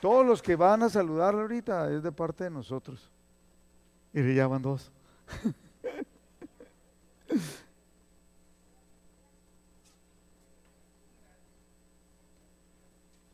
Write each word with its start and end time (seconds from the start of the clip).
Todos 0.00 0.24
los 0.24 0.40
que 0.40 0.54
van 0.56 0.82
a 0.84 0.88
saludarle 0.88 1.40
ahorita 1.42 1.90
es 1.90 2.02
de 2.02 2.12
parte 2.12 2.44
de 2.44 2.50
nosotros. 2.50 3.10
Y 4.12 4.20
le 4.20 4.34
llaman 4.34 4.62
dos. 4.62 4.92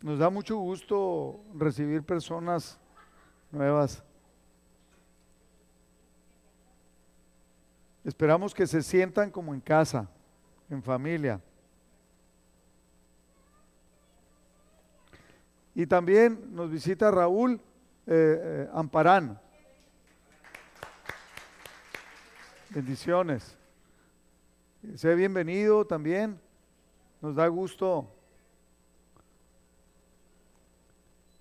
Nos 0.01 0.19
da 0.19 0.29
mucho 0.29 0.57
gusto 0.59 1.41
recibir 1.55 2.03
personas 2.03 2.79
nuevas. 3.51 4.03
Esperamos 8.05 8.53
que 8.53 8.67
se 8.67 8.83
sientan 8.83 9.31
como 9.31 9.55
en 9.55 9.61
casa, 9.61 10.07
en 10.69 10.83
familia. 10.83 11.41
Y 15.75 15.87
también 15.87 16.55
nos 16.55 16.71
visita 16.71 17.11
Raúl 17.11 17.55
eh, 17.55 17.59
eh, 18.07 18.69
Amparán. 18.73 19.41
Bendiciones. 22.71 23.57
Sea 24.95 25.15
bienvenido 25.15 25.85
también. 25.85 26.39
Nos 27.21 27.35
da 27.35 27.49
gusto. 27.49 28.09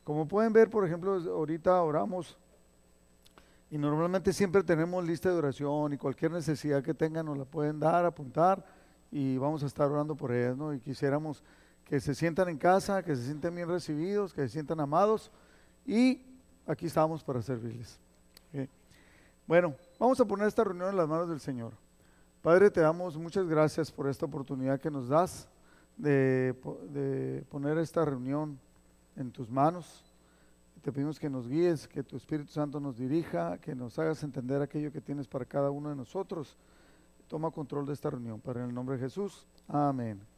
Como 0.04 0.28
pueden 0.28 0.52
ver, 0.52 0.70
por 0.70 0.86
ejemplo, 0.86 1.14
ahorita 1.14 1.82
oramos 1.82 2.38
y 3.70 3.78
normalmente 3.78 4.34
siempre 4.34 4.64
tenemos 4.64 5.04
lista 5.04 5.30
de 5.30 5.36
oración 5.36 5.94
y 5.94 5.98
cualquier 5.98 6.32
necesidad 6.32 6.84
que 6.84 6.94
tengan 6.94 7.26
nos 7.26 7.38
la 7.38 7.46
pueden 7.46 7.80
dar, 7.80 8.06
apuntar 8.06 8.66
y 9.12 9.38
vamos 9.38 9.64
a 9.64 9.68
estar 9.68 9.90
orando 9.90 10.16
por 10.16 10.32
ellas, 10.32 10.58
¿no? 10.58 10.74
Y 10.74 10.80
quisiéramos 10.80 11.44
que 11.86 12.00
se 12.00 12.16
sientan 12.16 12.50
en 12.50 12.58
casa, 12.58 13.04
que 13.04 13.16
se 13.16 13.24
sientan 13.24 13.56
bien 13.56 13.68
recibidos, 13.68 14.34
que 14.34 14.42
se 14.42 14.50
sientan 14.50 14.80
amados 14.80 15.32
y 15.86 16.22
aquí 16.66 16.86
estamos 16.86 17.24
para 17.24 17.42
servirles. 17.42 18.00
Bueno, 19.46 19.76
vamos 20.00 20.20
a 20.22 20.26
poner 20.26 20.48
esta 20.48 20.64
reunión 20.64 20.90
en 20.90 20.98
las 20.98 21.08
manos 21.08 21.28
del 21.28 21.40
Señor. 21.40 21.74
Padre, 22.42 22.70
te 22.72 22.82
damos 22.82 23.18
muchas 23.18 23.46
gracias 23.48 23.92
por 23.92 24.08
esta 24.08 24.26
oportunidad 24.26 24.80
que 24.80 24.90
nos 24.90 25.10
das 25.10 25.48
de, 25.98 27.44
poner 27.50 27.78
esta 27.78 28.06
reunión 28.06 28.60
en 29.16 29.32
tus 29.32 29.50
manos. 29.50 30.04
Te 30.82 30.92
pedimos 30.92 31.20
que 31.20 31.30
nos 31.30 31.48
guíes, 31.48 31.88
que 31.88 32.04
tu 32.04 32.18
Espíritu 32.18 32.52
Santo 32.52 32.80
nos 32.80 32.98
dirija, 32.98 33.58
que 33.58 33.74
nos 33.74 33.98
hagas 34.00 34.24
entender 34.24 34.62
aquello 34.62 34.92
que 34.92 35.00
tienes 35.00 35.28
para 35.28 35.46
cada 35.46 35.72
uno 35.72 35.90
de 35.90 35.96
nosotros. 35.96 36.58
Toma 37.28 37.52
control 37.52 37.86
de 37.86 37.94
esta 37.94 38.10
reunión, 38.10 38.42
Padre, 38.42 38.64
en 38.64 38.70
el 38.70 38.76
nombre 38.76 38.98
de 38.98 39.04
Jesús. 39.04 39.48
Amén. 39.68 40.33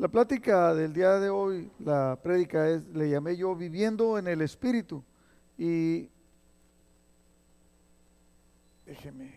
La 0.00 0.08
plática 0.08 0.74
del 0.74 0.94
día 0.94 1.18
de 1.20 1.28
hoy, 1.28 1.70
la 1.78 2.18
prédica 2.22 2.66
es, 2.70 2.82
le 2.86 3.10
llamé 3.10 3.36
yo 3.36 3.54
viviendo 3.54 4.16
en 4.16 4.28
el 4.28 4.40
Espíritu. 4.40 5.04
Y 5.58 6.08
déjeme. 8.86 9.30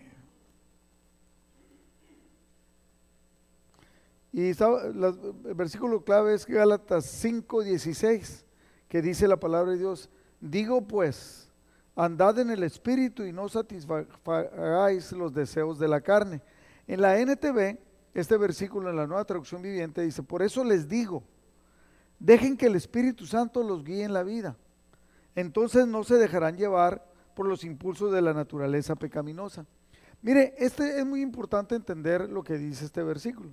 Y 4.32 4.52
el 4.52 5.54
versículo 5.54 6.02
clave 6.02 6.34
es 6.34 6.46
Gálatas 6.46 7.08
5:16, 7.22 8.46
que 8.88 9.02
dice 9.02 9.28
la 9.28 9.36
palabra 9.36 9.74
de 9.74 9.80
Dios, 9.80 10.10
digo 10.40 10.82
pues, 10.88 11.52
andad 11.94 12.40
en 12.40 12.52
el 12.52 12.64
Espíritu 12.64 13.26
y 13.26 13.34
no 13.34 13.50
satisfagáis 13.50 15.12
los 15.12 15.34
deseos 15.34 15.78
de 15.78 15.90
la 15.90 16.00
carne. 16.00 16.42
En 16.88 17.02
la 17.02 17.20
NTV 17.20 17.78
este 18.14 18.38
versículo 18.38 18.90
en 18.90 18.96
la 18.96 19.08
nueva 19.08 19.26
traducción 19.26 19.62
viviente 19.62 20.02
dice, 20.02 20.22
por 20.22 20.44
eso 20.44 20.64
les 20.64 20.88
digo, 20.88 21.24
dejen 22.20 22.58
que 22.58 22.68
el 22.68 22.76
Espíritu 22.76 23.26
Santo 23.26 23.64
los 23.64 23.84
guíe 23.84 24.04
en 24.04 24.14
la 24.14 24.24
vida. 24.24 24.56
Entonces 25.36 25.88
no 25.88 26.04
se 26.04 26.16
dejarán 26.16 26.56
llevar 26.56 27.04
por 27.36 27.48
los 27.48 27.64
impulsos 27.64 28.12
de 28.12 28.22
la 28.22 28.34
naturaleza 28.34 28.96
pecaminosa. 28.96 29.66
Mire, 30.22 30.54
este 30.58 31.00
es 31.00 31.06
muy 31.06 31.22
importante 31.22 31.76
entender 31.76 32.30
lo 32.30 32.44
que 32.44 32.58
dice 32.58 32.86
este 32.86 33.02
versículo. 33.02 33.50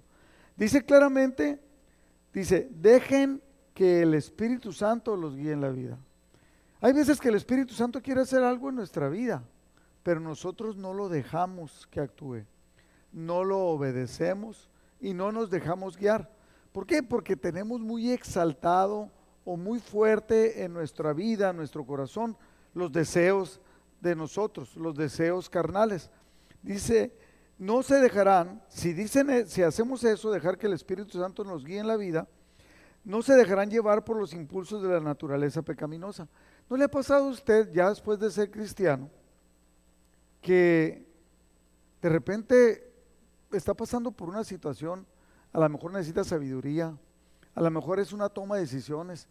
Dice 0.56 0.84
claramente, 0.84 1.58
dice, 2.34 2.68
dejen 2.70 3.42
que 3.72 4.02
el 4.02 4.12
Espíritu 4.12 4.72
Santo 4.72 5.16
los 5.16 5.34
guíe 5.34 5.52
en 5.52 5.62
la 5.62 5.70
vida. 5.70 5.98
Hay 6.82 6.92
veces 6.92 7.18
que 7.18 7.28
el 7.30 7.34
Espíritu 7.34 7.72
Santo 7.72 8.02
quiere 8.02 8.20
hacer 8.20 8.42
algo 8.42 8.68
en 8.68 8.76
nuestra 8.76 9.08
vida, 9.08 9.42
pero 10.02 10.20
nosotros 10.20 10.76
no 10.76 10.92
lo 10.92 11.08
dejamos 11.08 11.86
que 11.90 12.00
actúe 12.00 12.44
no 13.12 13.44
lo 13.44 13.58
obedecemos 13.60 14.68
y 15.00 15.14
no 15.14 15.32
nos 15.32 15.50
dejamos 15.50 15.96
guiar. 15.96 16.30
¿Por 16.72 16.86
qué? 16.86 17.02
Porque 17.02 17.36
tenemos 17.36 17.80
muy 17.80 18.10
exaltado 18.10 19.10
o 19.44 19.56
muy 19.56 19.80
fuerte 19.80 20.62
en 20.62 20.72
nuestra 20.72 21.12
vida, 21.12 21.50
en 21.50 21.56
nuestro 21.56 21.84
corazón, 21.84 22.36
los 22.74 22.92
deseos 22.92 23.60
de 24.00 24.14
nosotros, 24.14 24.76
los 24.76 24.96
deseos 24.96 25.50
carnales. 25.50 26.10
Dice, 26.62 27.12
no 27.58 27.82
se 27.82 27.96
dejarán, 27.96 28.62
si 28.68 28.92
dicen, 28.92 29.30
eh, 29.30 29.46
si 29.46 29.62
hacemos 29.62 30.04
eso, 30.04 30.30
dejar 30.30 30.58
que 30.58 30.66
el 30.66 30.72
Espíritu 30.74 31.18
Santo 31.18 31.44
nos 31.44 31.64
guíe 31.64 31.78
en 31.78 31.88
la 31.88 31.96
vida, 31.96 32.28
no 33.04 33.22
se 33.22 33.34
dejarán 33.34 33.70
llevar 33.70 34.04
por 34.04 34.16
los 34.16 34.32
impulsos 34.34 34.82
de 34.82 34.88
la 34.88 35.00
naturaleza 35.00 35.62
pecaminosa. 35.62 36.28
¿No 36.68 36.76
le 36.76 36.84
ha 36.84 36.88
pasado 36.88 37.24
a 37.24 37.30
usted, 37.30 37.72
ya 37.72 37.88
después 37.88 38.18
de 38.18 38.30
ser 38.30 38.50
cristiano, 38.50 39.10
que 40.40 41.06
de 42.00 42.08
repente 42.08 42.89
está 43.56 43.74
pasando 43.74 44.10
por 44.10 44.28
una 44.28 44.44
situación, 44.44 45.06
a 45.52 45.60
lo 45.60 45.68
mejor 45.68 45.92
necesita 45.92 46.24
sabiduría, 46.24 46.96
a 47.54 47.60
lo 47.60 47.70
mejor 47.70 47.98
es 48.00 48.12
una 48.12 48.28
toma 48.28 48.56
de 48.56 48.62
decisiones, 48.62 49.28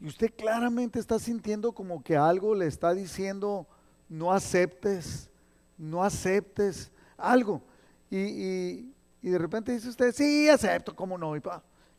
y 0.00 0.06
usted 0.06 0.32
claramente 0.36 0.98
está 0.98 1.18
sintiendo 1.18 1.72
como 1.72 2.02
que 2.02 2.16
algo 2.16 2.54
le 2.54 2.66
está 2.66 2.92
diciendo, 2.92 3.66
no 4.08 4.32
aceptes, 4.32 5.30
no 5.78 6.04
aceptes 6.04 6.90
algo. 7.16 7.62
Y, 8.10 8.94
de 9.22 9.38
repente 9.38 9.72
dice 9.72 9.88
usted, 9.88 10.12
sí, 10.12 10.48
acepto, 10.48 10.94
¿cómo 10.94 11.18
no? 11.18 11.36
Y, 11.36 11.42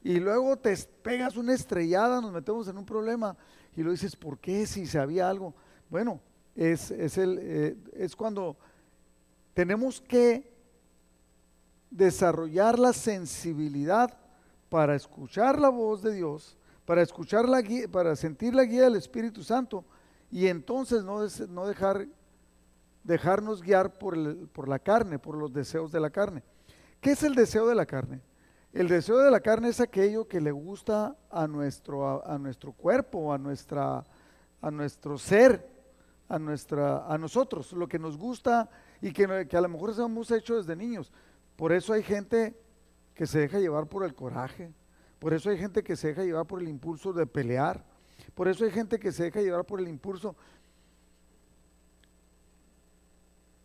y 0.03 0.19
luego 0.19 0.56
te 0.57 0.75
pegas 1.01 1.35
una 1.35 1.53
estrellada, 1.53 2.22
nos 2.22 2.31
metemos 2.31 2.67
en 2.67 2.77
un 2.77 2.85
problema, 2.85 3.35
y 3.75 3.83
lo 3.83 3.91
dices, 3.91 4.16
¿por 4.16 4.39
qué? 4.39 4.66
Si 4.66 4.85
sabía 4.85 5.29
algo. 5.29 5.53
Bueno, 5.89 6.22
es, 6.56 6.91
es, 6.91 7.17
el, 7.17 7.38
eh, 7.41 7.77
es 7.94 8.16
cuando 8.16 8.57
tenemos 9.53 10.01
que 10.01 10.56
desarrollar 11.97 12.77
la 12.77 12.93
sensibilidad 12.93 14.13
para 14.69 14.95
escuchar 14.95 15.59
la 15.59 15.69
voz 15.69 16.01
de 16.03 16.13
Dios, 16.13 16.57
para 16.85 17.01
escuchar 17.01 17.49
la 17.49 17.61
guía, 17.61 17.87
para 17.87 18.15
sentir 18.15 18.53
la 18.53 18.63
guía 18.63 18.83
del 18.83 18.95
Espíritu 18.95 19.43
Santo 19.43 19.83
y 20.29 20.47
entonces 20.47 21.03
no, 21.03 21.67
dejar, 21.67 22.07
dejarnos 23.03 23.61
guiar 23.61 23.97
por, 23.97 24.47
por 24.49 24.67
la 24.67 24.79
carne, 24.79 25.17
por 25.17 25.35
los 25.35 25.51
deseos 25.51 25.91
de 25.91 25.99
la 25.99 26.09
carne. 26.09 26.43
¿Qué 27.01 27.11
es 27.11 27.23
el 27.23 27.33
deseo 27.35 27.67
de 27.67 27.75
la 27.75 27.85
carne? 27.85 28.21
El 28.73 28.87
deseo 28.87 29.17
de 29.17 29.31
la 29.31 29.39
carne 29.39 29.69
es 29.69 29.79
aquello 29.79 30.27
que 30.27 30.41
le 30.41 30.51
gusta 30.51 31.15
a 31.31 31.47
nuestro, 31.47 32.25
a, 32.25 32.37
nuestro 32.37 32.73
cuerpo, 32.73 33.33
a, 33.33 33.37
nuestra, 33.37 34.05
a 34.61 34.71
nuestro 34.71 35.17
ser, 35.17 35.67
a, 36.29 36.37
nuestra, 36.37 37.07
a 37.07 37.17
nosotros, 37.17 37.71
lo 37.73 37.87
que 37.87 37.97
nos 37.97 38.17
gusta 38.17 38.69
y 39.01 39.11
que, 39.11 39.47
que 39.49 39.57
a 39.57 39.61
lo 39.61 39.69
mejor 39.69 39.93
hemos 39.97 40.29
hecho 40.31 40.57
desde 40.57 40.75
niños. 40.75 41.11
Por 41.57 41.73
eso 41.73 41.91
hay 41.91 42.03
gente 42.03 42.57
que 43.13 43.28
se 43.28 43.40
deja 43.40 43.59
llevar 43.59 43.88
por 43.88 44.06
el 44.06 44.16
coraje. 44.16 44.72
Por 45.19 45.34
eso 45.34 45.50
hay 45.50 45.57
gente 45.57 45.84
que 45.84 45.97
se 45.97 46.09
deja 46.09 46.23
llevar 46.23 46.45
por 46.45 46.62
el 46.62 46.69
impulso 46.69 47.12
de 47.12 47.25
pelear. 47.25 47.84
Por 48.34 48.47
eso 48.47 48.63
hay 48.63 48.72
gente 48.72 48.97
que 48.97 49.12
se 49.12 49.23
deja 49.23 49.41
llevar 49.41 49.66
por 49.66 49.81
el 49.81 49.90
impulso 49.90 50.35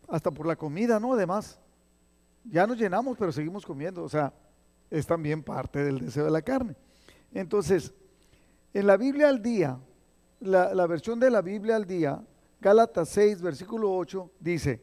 hasta 0.09 0.31
por 0.31 0.47
la 0.47 0.57
comida, 0.57 0.99
¿no? 0.99 1.13
Además, 1.13 1.59
ya 2.45 2.67
nos 2.67 2.79
llenamos, 2.79 3.17
pero 3.17 3.31
seguimos 3.31 3.65
comiendo. 3.65 4.03
O 4.03 4.09
sea, 4.09 4.33
es 4.91 5.07
también 5.07 5.43
parte 5.43 5.85
del 5.85 6.01
deseo 6.01 6.25
de 6.25 6.31
la 6.31 6.43
carne. 6.43 6.75
Entonces, 7.33 7.95
en 8.75 8.87
la 8.87 8.97
Biblia 8.97 9.29
al 9.29 9.43
día, 9.43 9.79
la, 10.41 10.87
versión 10.87 11.21
de 11.21 11.31
la 11.31 11.41
Biblia 11.41 11.77
al 11.77 11.87
día, 11.87 12.23
Gálatas 12.61 13.09
6, 13.11 13.43
versículo 13.43 13.95
8, 13.95 14.31
dice, 14.41 14.83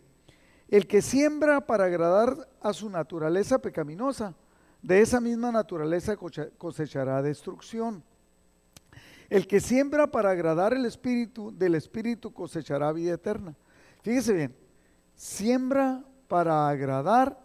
el 0.69 0.87
que 0.87 1.01
siembra 1.01 1.65
para 1.65 1.85
agradar 1.85 2.47
a 2.61 2.73
su 2.73 2.89
naturaleza 2.89 3.59
pecaminosa, 3.59 4.35
de 4.81 5.01
esa 5.01 5.19
misma 5.19 5.51
naturaleza 5.51 6.15
cosechará 6.57 7.21
destrucción. 7.21 8.03
El 9.29 9.45
que 9.47 9.59
siembra 9.59 10.07
para 10.07 10.31
agradar 10.31 10.73
el 10.73 10.85
espíritu, 10.85 11.51
del 11.51 11.75
espíritu 11.75 12.31
cosechará 12.31 12.91
vida 12.91 13.13
eterna. 13.13 13.55
Fíjese 14.01 14.33
bien, 14.33 14.55
siembra 15.15 16.03
para 16.27 16.69
agradar 16.69 17.37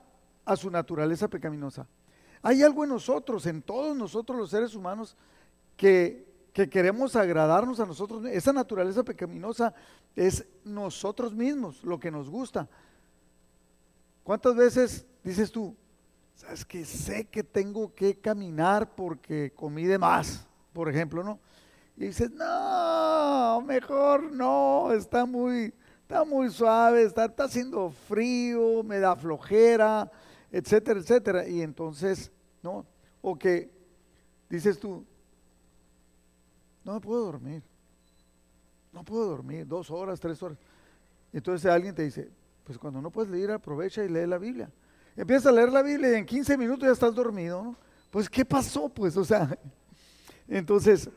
a 0.44 0.56
su 0.56 0.70
naturaleza 0.70 1.28
pecaminosa. 1.28 1.86
Hay 2.42 2.62
algo 2.62 2.84
en 2.84 2.90
nosotros, 2.90 3.46
en 3.46 3.62
todos 3.62 3.96
nosotros 3.96 4.38
los 4.38 4.50
seres 4.50 4.74
humanos, 4.74 5.16
que, 5.76 6.26
que 6.52 6.68
queremos 6.68 7.16
agradarnos 7.16 7.80
a 7.80 7.86
nosotros. 7.86 8.24
Esa 8.26 8.52
naturaleza 8.52 9.02
pecaminosa 9.02 9.74
es 10.14 10.46
nosotros 10.62 11.34
mismos, 11.34 11.82
lo 11.84 11.98
que 11.98 12.10
nos 12.10 12.30
gusta. 12.30 12.68
¿Cuántas 14.24 14.56
veces 14.56 15.06
dices 15.22 15.52
tú, 15.52 15.76
sabes 16.34 16.64
que 16.64 16.86
sé 16.86 17.26
que 17.26 17.44
tengo 17.44 17.94
que 17.94 18.18
caminar 18.18 18.96
porque 18.96 19.52
comí 19.54 19.84
de 19.84 19.98
más, 19.98 20.46
por 20.72 20.88
ejemplo, 20.88 21.22
¿no? 21.22 21.38
Y 21.94 22.06
dices, 22.06 22.30
no, 22.30 23.62
mejor 23.66 24.32
no, 24.32 24.92
está 24.92 25.26
muy, 25.26 25.74
está 26.02 26.24
muy 26.24 26.50
suave, 26.50 27.02
está, 27.02 27.26
está 27.26 27.44
haciendo 27.44 27.90
frío, 27.90 28.82
me 28.82 28.98
da 28.98 29.14
flojera, 29.14 30.10
etcétera, 30.50 31.00
etcétera. 31.00 31.46
Y 31.46 31.60
entonces, 31.60 32.32
¿no? 32.62 32.86
O 33.20 33.38
que 33.38 33.70
dices 34.48 34.80
tú, 34.80 35.04
no 36.82 36.94
me 36.94 37.00
puedo 37.00 37.26
dormir, 37.26 37.62
no 38.90 39.04
puedo 39.04 39.26
dormir, 39.26 39.66
dos 39.66 39.90
horas, 39.90 40.18
tres 40.18 40.42
horas. 40.42 40.58
Entonces 41.30 41.70
alguien 41.70 41.94
te 41.94 42.02
dice, 42.04 42.30
pues 42.64 42.78
cuando 42.78 43.00
no 43.00 43.10
puedes 43.10 43.30
leer, 43.30 43.52
aprovecha 43.52 44.02
y 44.04 44.08
lee 44.08 44.26
la 44.26 44.38
Biblia. 44.38 44.70
Empieza 45.16 45.50
a 45.50 45.52
leer 45.52 45.70
la 45.70 45.82
Biblia 45.82 46.10
y 46.12 46.14
en 46.14 46.26
15 46.26 46.58
minutos 46.58 46.86
ya 46.86 46.92
estás 46.92 47.14
dormido, 47.14 47.62
¿no? 47.62 47.76
Pues, 48.10 48.28
¿qué 48.28 48.44
pasó? 48.44 48.88
Pues, 48.88 49.16
o 49.16 49.24
sea, 49.24 49.56
entonces, 50.48 51.10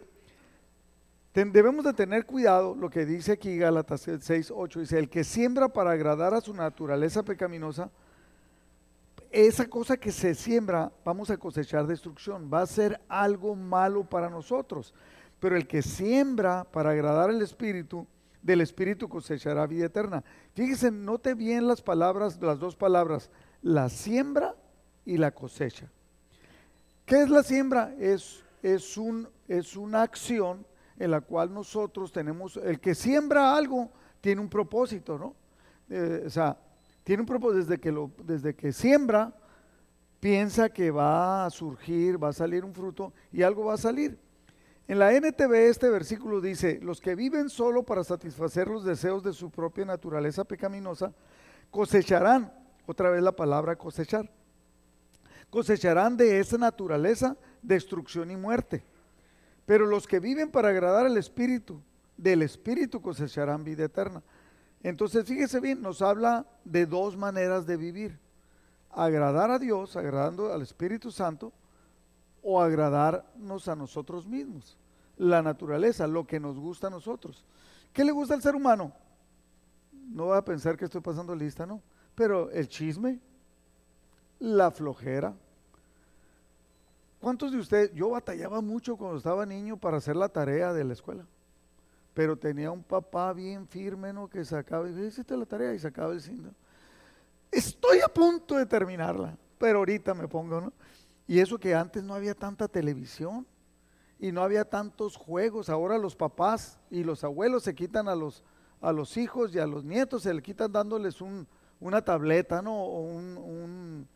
debemos 1.34 1.86
de 1.86 1.94
tener 1.94 2.26
cuidado, 2.26 2.76
lo 2.76 2.90
que 2.90 3.06
dice 3.06 3.34
aquí 3.34 3.58
Gálatas 3.58 4.08
6, 4.20 4.52
8, 4.54 4.80
dice, 4.80 5.00
el 5.00 5.10
que 5.10 5.24
siembra 5.24 5.70
para 5.70 5.92
agradar 5.92 6.34
a 6.34 6.42
su 6.42 6.54
naturaleza 6.54 7.24
pecaminosa, 7.24 7.90
esa 9.30 9.68
cosa 9.68 9.98
que 9.98 10.12
se 10.12 10.34
siembra, 10.36 10.92
vamos 11.04 11.30
a 11.30 11.38
cosechar 11.38 11.86
destrucción, 11.86 12.50
va 12.52 12.62
a 12.62 12.68
ser 12.68 13.00
algo 13.08 13.56
malo 13.56 14.04
para 14.04 14.30
nosotros. 14.30 14.94
Pero 15.40 15.56
el 15.56 15.68
que 15.68 15.82
siembra 15.82 16.64
para 16.64 16.92
agradar 16.92 17.30
al 17.30 17.42
Espíritu, 17.42 18.08
del 18.42 18.62
Espíritu 18.62 19.10
cosechará 19.10 19.68
vida 19.68 19.86
eterna. 19.86 20.24
Fíjese, 20.54 20.92
note 20.92 21.34
bien 21.34 21.68
las 21.68 21.82
palabras, 21.82 22.42
las 22.42 22.60
dos 22.60 22.76
palabras, 22.76 23.30
la 23.62 23.90
siembra 23.90 24.56
y 25.06 25.18
la 25.18 25.32
cosecha. 25.32 25.90
¿Qué 27.06 27.22
es 27.22 27.30
la 27.30 27.44
siembra? 27.44 27.96
Es, 28.00 28.44
es, 28.62 28.98
un, 28.98 29.28
es 29.48 29.76
una 29.76 30.02
acción 30.02 30.66
en 31.00 31.12
la 31.12 31.22
cual 31.22 31.54
nosotros 31.54 32.12
tenemos, 32.12 32.58
el 32.58 32.80
que 32.80 32.96
siembra 32.96 33.56
algo 33.56 33.92
tiene 34.20 34.42
un 34.42 34.50
propósito, 34.50 35.18
¿no? 35.18 35.36
Eh, 35.90 36.24
o 36.26 36.30
sea, 36.30 36.58
tiene 37.04 37.22
un 37.22 37.28
propósito 37.28 37.60
desde 37.60 37.80
que, 37.80 37.92
lo, 37.92 38.12
desde 38.24 38.56
que 38.56 38.74
siembra, 38.74 39.34
piensa 40.20 40.70
que 40.70 40.92
va 40.92 41.46
a 41.46 41.50
surgir, 41.50 42.22
va 42.22 42.30
a 42.30 42.34
salir 42.34 42.66
un 42.66 42.74
fruto 42.74 43.14
y 43.32 43.42
algo 43.42 43.66
va 43.66 43.76
a 43.76 43.78
salir. 43.78 44.20
En 44.88 45.00
la 45.00 45.14
NTV 45.14 45.54
este 45.68 45.90
versículo 45.90 46.40
dice, 46.40 46.80
los 46.82 47.02
que 47.02 47.16
viven 47.16 47.50
solo 47.50 47.84
para 47.84 48.06
satisfacer 48.06 48.70
los 48.70 48.86
deseos 48.86 49.22
de 49.22 49.34
su 49.34 49.50
propia 49.50 49.84
naturaleza 49.84 50.46
pecaminosa, 50.46 51.14
cosecharán, 51.70 52.54
otra 52.86 53.10
vez 53.10 53.22
la 53.22 53.34
palabra 53.34 53.76
cosechar, 53.76 54.30
cosecharán 55.50 56.16
de 56.16 56.40
esa 56.40 56.58
naturaleza 56.58 57.36
destrucción 57.62 58.32
y 58.32 58.38
muerte. 58.38 58.82
Pero 59.66 59.86
los 59.86 60.08
que 60.08 60.22
viven 60.22 60.50
para 60.50 60.70
agradar 60.70 61.06
al 61.06 61.18
Espíritu, 61.18 61.82
del 62.16 62.42
Espíritu 62.42 63.02
cosecharán 63.02 63.66
vida 63.66 63.84
eterna. 63.84 64.24
Entonces, 64.82 65.26
fíjese 65.26 65.60
bien, 65.60 65.82
nos 65.82 66.02
habla 66.02 66.46
de 66.64 66.86
dos 66.86 67.18
maneras 67.18 67.66
de 67.66 67.76
vivir. 67.76 68.20
Agradar 68.90 69.52
a 69.52 69.60
Dios, 69.60 69.98
agradando 69.98 70.54
al 70.54 70.62
Espíritu 70.62 71.12
Santo, 71.12 71.52
o 72.50 72.62
agradarnos 72.62 73.68
a 73.68 73.76
nosotros 73.76 74.26
mismos. 74.26 74.78
La 75.18 75.42
naturaleza, 75.42 76.08
lo 76.08 76.26
que 76.26 76.40
nos 76.40 76.58
gusta 76.58 76.88
a 76.88 76.90
nosotros. 76.90 77.44
¿Qué 77.92 78.06
le 78.06 78.14
gusta 78.14 78.36
al 78.36 78.42
ser 78.42 78.56
humano? 78.56 78.94
No 79.92 80.28
va 80.28 80.38
a 80.38 80.46
pensar 80.46 80.78
que 80.78 80.86
estoy 80.86 81.02
pasando 81.02 81.36
lista, 81.36 81.66
¿no? 81.66 81.82
Pero 82.16 82.50
el 82.52 82.70
chisme, 82.70 83.20
la 84.40 84.72
flojera. 84.72 85.36
¿Cuántos 87.20 87.52
de 87.52 87.58
ustedes, 87.58 87.94
yo 87.94 88.12
batallaba 88.12 88.62
mucho 88.62 88.96
cuando 88.96 89.18
estaba 89.18 89.46
niño 89.46 89.76
para 89.76 89.98
hacer 89.98 90.16
la 90.16 90.30
tarea 90.30 90.72
de 90.72 90.86
la 90.86 90.94
escuela? 90.94 91.26
Pero 92.14 92.38
tenía 92.38 92.72
un 92.72 92.82
papá 92.82 93.34
bien 93.34 93.68
firme, 93.68 94.14
¿no? 94.14 94.30
Que 94.30 94.46
sacaba, 94.46 94.90
y 94.90 94.98
hiciste 95.06 95.36
la 95.36 95.46
tarea 95.46 95.74
y 95.74 95.80
sacaba 95.80 96.14
el. 96.14 96.22
Estoy 97.52 98.00
a 98.00 98.08
punto 98.08 98.56
de 98.56 98.66
terminarla, 98.66 99.38
pero 99.58 99.80
ahorita 99.80 100.14
me 100.14 100.30
pongo, 100.30 100.62
¿no? 100.62 100.72
Y 101.28 101.40
eso 101.40 101.60
que 101.60 101.76
antes 101.76 102.04
no 102.04 102.14
había 102.14 102.34
tanta 102.34 102.70
televisión 102.70 103.46
y 104.18 104.32
no 104.32 104.42
había 104.42 104.64
tantos 104.64 105.18
juegos. 105.18 105.70
Ahora 105.70 105.98
los 105.98 106.16
papás 106.16 106.80
y 106.90 107.04
los 107.04 107.24
abuelos 107.24 107.64
se 107.64 107.76
quitan 107.76 108.08
a 108.08 108.16
los, 108.16 108.44
a 108.82 108.94
los 108.94 109.18
hijos 109.18 109.54
y 109.54 109.60
a 109.60 109.68
los 109.68 109.84
nietos, 109.84 110.24
se 110.24 110.34
le 110.34 110.42
quitan 110.42 110.72
dándoles 110.72 111.20
un, 111.20 111.46
una 111.82 112.02
tableta, 112.02 112.62
¿no? 112.62 112.82
O 112.82 113.02
un, 113.02 114.08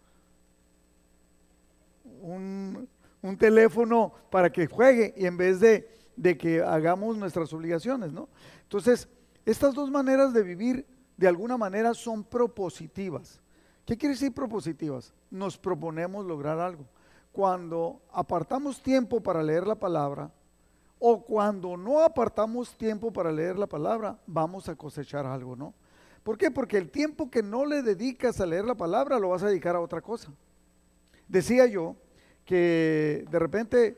un, 2.21 2.87
un, 3.21 3.37
teléfono 3.37 4.13
para 4.29 4.51
que 4.51 4.67
juegue 4.67 5.13
y 5.17 5.25
en 5.25 5.35
vez 5.35 5.59
de, 5.59 5.89
de 6.15 6.37
que 6.37 6.61
hagamos 6.61 7.17
nuestras 7.17 7.51
obligaciones, 7.51 8.13
¿no? 8.13 8.29
Entonces, 8.63 9.09
estas 9.45 9.73
dos 9.73 9.91
maneras 9.91 10.33
de 10.33 10.43
vivir 10.43 10.85
de 11.17 11.27
alguna 11.27 11.57
manera 11.57 11.93
son 11.93 12.23
propositivas. 12.23 13.41
¿Qué 13.85 13.97
quiere 13.97 14.13
decir 14.13 14.33
propositivas? 14.33 15.13
Nos 15.29 15.57
proponemos 15.57 16.25
lograr 16.25 16.57
algo 16.59 16.85
cuando 17.31 18.01
apartamos 18.11 18.81
tiempo 18.81 19.21
para 19.21 19.41
leer 19.41 19.65
la 19.65 19.75
palabra 19.75 20.31
o 20.99 21.23
cuando 21.23 21.77
no 21.77 22.01
apartamos 22.01 22.77
tiempo 22.77 23.11
para 23.11 23.31
leer 23.31 23.57
la 23.57 23.67
palabra, 23.67 24.19
vamos 24.27 24.69
a 24.69 24.75
cosechar 24.75 25.25
algo, 25.25 25.55
¿no? 25.55 25.73
¿Por 26.23 26.37
qué? 26.37 26.51
Porque 26.51 26.77
el 26.77 26.91
tiempo 26.91 27.31
que 27.31 27.41
no 27.41 27.65
le 27.65 27.81
dedicas 27.81 28.39
a 28.39 28.45
leer 28.45 28.65
la 28.65 28.75
palabra 28.75 29.17
lo 29.17 29.29
vas 29.29 29.41
a 29.41 29.47
dedicar 29.47 29.75
a 29.75 29.79
otra 29.79 30.01
cosa. 30.01 30.31
Decía 31.27 31.65
yo 31.65 31.95
que 32.45 33.25
de 33.31 33.39
repente, 33.39 33.97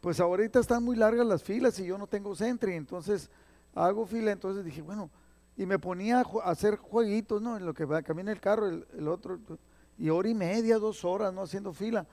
pues 0.00 0.20
ahorita 0.20 0.60
están 0.60 0.84
muy 0.84 0.94
largas 0.94 1.26
las 1.26 1.42
filas 1.42 1.76
y 1.80 1.86
yo 1.86 1.98
no 1.98 2.06
tengo 2.06 2.36
Sentry, 2.36 2.74
entonces 2.74 3.30
hago 3.74 4.06
fila, 4.06 4.30
entonces 4.30 4.64
dije, 4.64 4.82
bueno, 4.82 5.10
y 5.56 5.66
me 5.66 5.80
ponía 5.80 6.20
a 6.20 6.50
hacer 6.50 6.76
jueguitos, 6.76 7.42
¿no? 7.42 7.56
En 7.56 7.66
lo 7.66 7.74
que 7.74 7.88
camina 8.04 8.30
el 8.30 8.40
carro, 8.40 8.68
el, 8.68 8.86
el 8.96 9.08
otro, 9.08 9.40
y 9.98 10.10
hora 10.10 10.28
y 10.28 10.34
media, 10.34 10.78
dos 10.78 11.04
horas, 11.04 11.32
¿no? 11.32 11.42
Haciendo 11.42 11.72
fila 11.72 12.06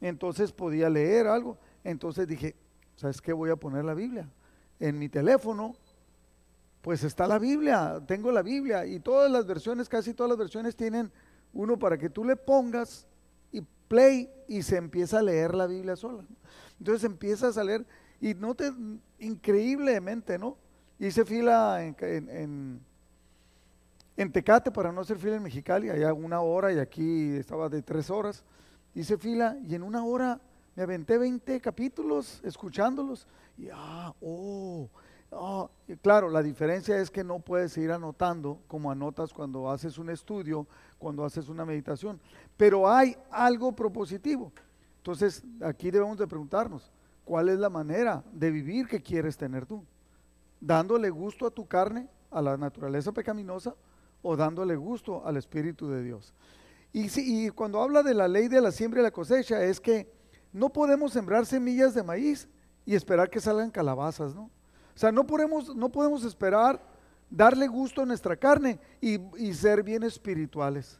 entonces 0.00 0.52
podía 0.52 0.90
leer 0.90 1.26
algo. 1.26 1.58
Entonces 1.84 2.26
dije, 2.26 2.54
¿sabes 2.96 3.20
qué? 3.20 3.32
Voy 3.32 3.50
a 3.50 3.56
poner 3.56 3.84
la 3.84 3.94
Biblia. 3.94 4.28
En 4.80 4.98
mi 4.98 5.08
teléfono, 5.08 5.74
pues 6.82 7.02
está 7.04 7.26
la 7.26 7.38
Biblia, 7.38 8.00
tengo 8.06 8.30
la 8.30 8.42
Biblia 8.42 8.86
y 8.86 9.00
todas 9.00 9.30
las 9.30 9.46
versiones, 9.46 9.88
casi 9.88 10.14
todas 10.14 10.30
las 10.30 10.38
versiones 10.38 10.76
tienen 10.76 11.10
uno 11.52 11.78
para 11.78 11.98
que 11.98 12.10
tú 12.10 12.24
le 12.24 12.36
pongas 12.36 13.06
y 13.50 13.62
play 13.88 14.30
y 14.46 14.62
se 14.62 14.76
empieza 14.76 15.18
a 15.18 15.22
leer 15.22 15.54
la 15.54 15.66
Biblia 15.66 15.96
sola. 15.96 16.24
Entonces 16.78 17.04
empiezas 17.04 17.56
a 17.56 17.64
leer 17.64 17.86
y 18.20 18.34
no 18.34 18.54
te, 18.54 18.72
increíblemente, 19.18 20.38
¿no? 20.38 20.56
Hice 20.98 21.24
fila 21.24 21.84
en, 21.84 21.96
en, 22.00 22.80
en 24.16 24.32
Tecate 24.32 24.70
para 24.70 24.92
no 24.92 25.00
hacer 25.00 25.18
fila 25.18 25.36
en 25.36 25.42
Mexicali, 25.42 25.90
allá 25.90 26.12
una 26.12 26.40
hora 26.40 26.72
y 26.72 26.78
aquí 26.78 27.34
estaba 27.36 27.68
de 27.68 27.82
tres 27.82 28.10
horas 28.10 28.44
hice 28.96 29.18
fila 29.18 29.56
y 29.62 29.74
en 29.74 29.82
una 29.82 30.04
hora 30.04 30.40
me 30.74 30.82
aventé 30.82 31.18
20 31.18 31.60
capítulos 31.60 32.40
escuchándolos. 32.42 33.26
Y 33.58 33.68
ah, 33.72 34.12
oh, 34.22 34.88
oh, 35.30 35.70
claro, 36.02 36.30
la 36.30 36.42
diferencia 36.42 36.98
es 36.98 37.10
que 37.10 37.22
no 37.22 37.38
puedes 37.38 37.76
ir 37.76 37.92
anotando 37.92 38.58
como 38.66 38.90
anotas 38.90 39.32
cuando 39.32 39.70
haces 39.70 39.98
un 39.98 40.10
estudio, 40.10 40.66
cuando 40.98 41.24
haces 41.24 41.48
una 41.48 41.64
meditación. 41.64 42.18
Pero 42.56 42.90
hay 42.90 43.16
algo 43.30 43.72
propositivo. 43.72 44.50
Entonces, 44.98 45.44
aquí 45.60 45.90
debemos 45.90 46.18
de 46.18 46.26
preguntarnos, 46.26 46.90
¿cuál 47.24 47.50
es 47.50 47.58
la 47.58 47.70
manera 47.70 48.24
de 48.32 48.50
vivir 48.50 48.88
que 48.88 49.00
quieres 49.00 49.36
tener 49.36 49.66
tú? 49.66 49.84
¿Dándole 50.58 51.10
gusto 51.10 51.46
a 51.46 51.50
tu 51.50 51.66
carne, 51.66 52.08
a 52.30 52.40
la 52.40 52.56
naturaleza 52.56 53.12
pecaminosa, 53.12 53.74
o 54.22 54.36
dándole 54.36 54.74
gusto 54.74 55.24
al 55.24 55.36
Espíritu 55.36 55.88
de 55.88 56.02
Dios? 56.02 56.34
Y, 56.98 57.50
cuando 57.50 57.82
habla 57.82 58.02
de 58.02 58.14
la 58.14 58.26
ley 58.26 58.48
de 58.48 58.58
la 58.58 58.72
siembra 58.72 59.00
y 59.00 59.02
la 59.02 59.10
cosecha, 59.10 59.62
es 59.62 59.78
que 59.78 60.10
no 60.50 60.70
podemos 60.70 61.12
sembrar 61.12 61.44
semillas 61.44 61.92
de 61.92 62.02
maíz 62.02 62.48
y 62.86 62.94
esperar 62.94 63.28
que 63.28 63.38
salgan 63.38 63.70
calabazas, 63.70 64.34
¿no? 64.34 64.44
O 64.44 64.98
sea, 64.98 65.12
no 65.12 65.26
podemos, 65.26 65.76
no 65.76 65.92
podemos 65.92 66.24
esperar 66.24 66.80
darle 67.28 67.66
gusto 67.66 68.00
a 68.00 68.06
nuestra 68.06 68.34
carne 68.34 68.80
y, 68.98 69.18
ser 69.52 69.82
bien 69.82 70.04
espirituales. 70.04 70.98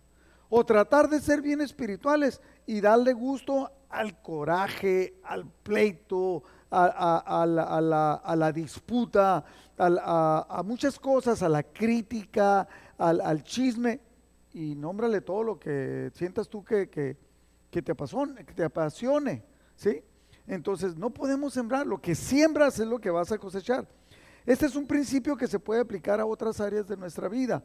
O 0.50 0.66
tratar 0.66 1.08
de 1.08 1.18
ser 1.18 1.40
bien 1.40 1.62
espirituales 1.62 2.42
y 2.66 2.82
darle 2.82 3.14
gusto 3.14 3.72
al 3.88 4.20
coraje, 4.20 5.18
al 5.24 5.46
pleito, 5.62 6.42
a, 6.70 7.46
la, 8.36 8.52
disputa, 8.52 9.42
a, 9.78 10.62
muchas 10.62 10.98
cosas, 10.98 11.42
a 11.42 11.48
la 11.48 11.62
crítica, 11.62 12.68
al 12.98 13.42
chisme 13.44 14.00
y 14.56 14.74
nómbrale 14.74 15.20
todo 15.20 15.42
lo 15.42 15.58
que 15.58 16.10
sientas 16.14 16.48
tú 16.48 16.64
que, 16.64 16.86
te, 16.86 17.92
apasione, 17.92 18.42
que 18.42 18.54
te 18.54 18.64
apasione, 18.64 19.44
¿sí? 19.74 20.02
Entonces, 20.46 20.96
no 20.96 21.10
podemos 21.10 21.52
sembrar, 21.52 21.86
lo 21.86 22.00
que 22.00 22.14
siembras 22.14 22.80
es 22.80 22.86
lo 22.86 22.98
que 22.98 23.10
vas 23.10 23.30
a 23.30 23.36
cosechar. 23.36 23.86
Este 24.46 24.64
es 24.64 24.74
un 24.74 24.86
principio 24.86 25.36
que 25.36 25.46
se 25.46 25.58
puede 25.58 25.82
aplicar 25.82 26.20
a 26.20 26.24
otras 26.24 26.58
áreas 26.58 26.88
de 26.88 26.96
nuestra 26.96 27.28
vida. 27.28 27.62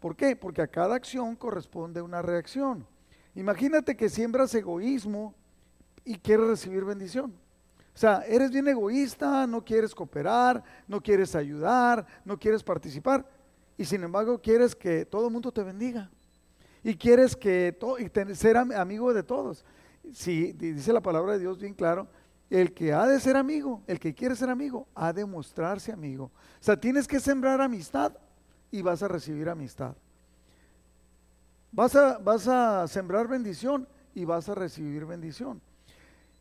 ¿Por 0.00 0.14
qué? 0.16 0.36
Porque 0.36 0.60
a 0.60 0.66
cada 0.66 0.96
acción 0.96 1.34
corresponde 1.34 2.02
una 2.02 2.20
reacción. 2.20 2.86
Imagínate 3.34 3.96
que 3.96 4.10
siembras 4.10 4.54
egoísmo 4.54 5.34
y 6.04 6.18
quieres 6.18 6.46
recibir 6.46 6.84
bendición. 6.84 7.32
O 7.94 7.98
sea, 7.98 8.20
eres 8.28 8.50
bien 8.50 8.68
egoísta, 8.68 9.46
no 9.46 9.64
quieres 9.64 9.94
cooperar, 9.94 10.62
no 10.86 11.00
quieres 11.00 11.34
ayudar, 11.34 12.06
no 12.22 12.38
quieres 12.38 12.62
participar 12.62 13.26
y 13.78 13.86
sin 13.86 14.04
embargo 14.04 14.42
quieres 14.42 14.76
que 14.76 15.06
todo 15.06 15.28
el 15.28 15.32
mundo 15.32 15.50
te 15.50 15.62
bendiga 15.62 16.10
y 16.88 16.96
quieres 16.96 17.36
que 17.36 17.78
y 17.98 18.34
ser 18.34 18.56
amigo 18.56 19.12
de 19.12 19.22
todos. 19.22 19.62
Si 20.10 20.52
dice 20.54 20.90
la 20.90 21.02
palabra 21.02 21.34
de 21.34 21.40
Dios 21.40 21.58
bien 21.58 21.74
claro, 21.74 22.08
el 22.48 22.72
que 22.72 22.94
ha 22.94 23.06
de 23.06 23.20
ser 23.20 23.36
amigo, 23.36 23.82
el 23.86 24.00
que 24.00 24.14
quiere 24.14 24.34
ser 24.34 24.48
amigo, 24.48 24.88
ha 24.94 25.12
de 25.12 25.26
mostrarse 25.26 25.92
amigo. 25.92 26.32
O 26.34 26.64
sea, 26.64 26.80
tienes 26.80 27.06
que 27.06 27.20
sembrar 27.20 27.60
amistad 27.60 28.14
y 28.70 28.80
vas 28.80 29.02
a 29.02 29.08
recibir 29.08 29.50
amistad. 29.50 29.96
Vas 31.72 31.94
a, 31.94 32.16
vas 32.16 32.48
a 32.48 32.88
sembrar 32.88 33.28
bendición 33.28 33.86
y 34.14 34.24
vas 34.24 34.48
a 34.48 34.54
recibir 34.54 35.04
bendición. 35.04 35.60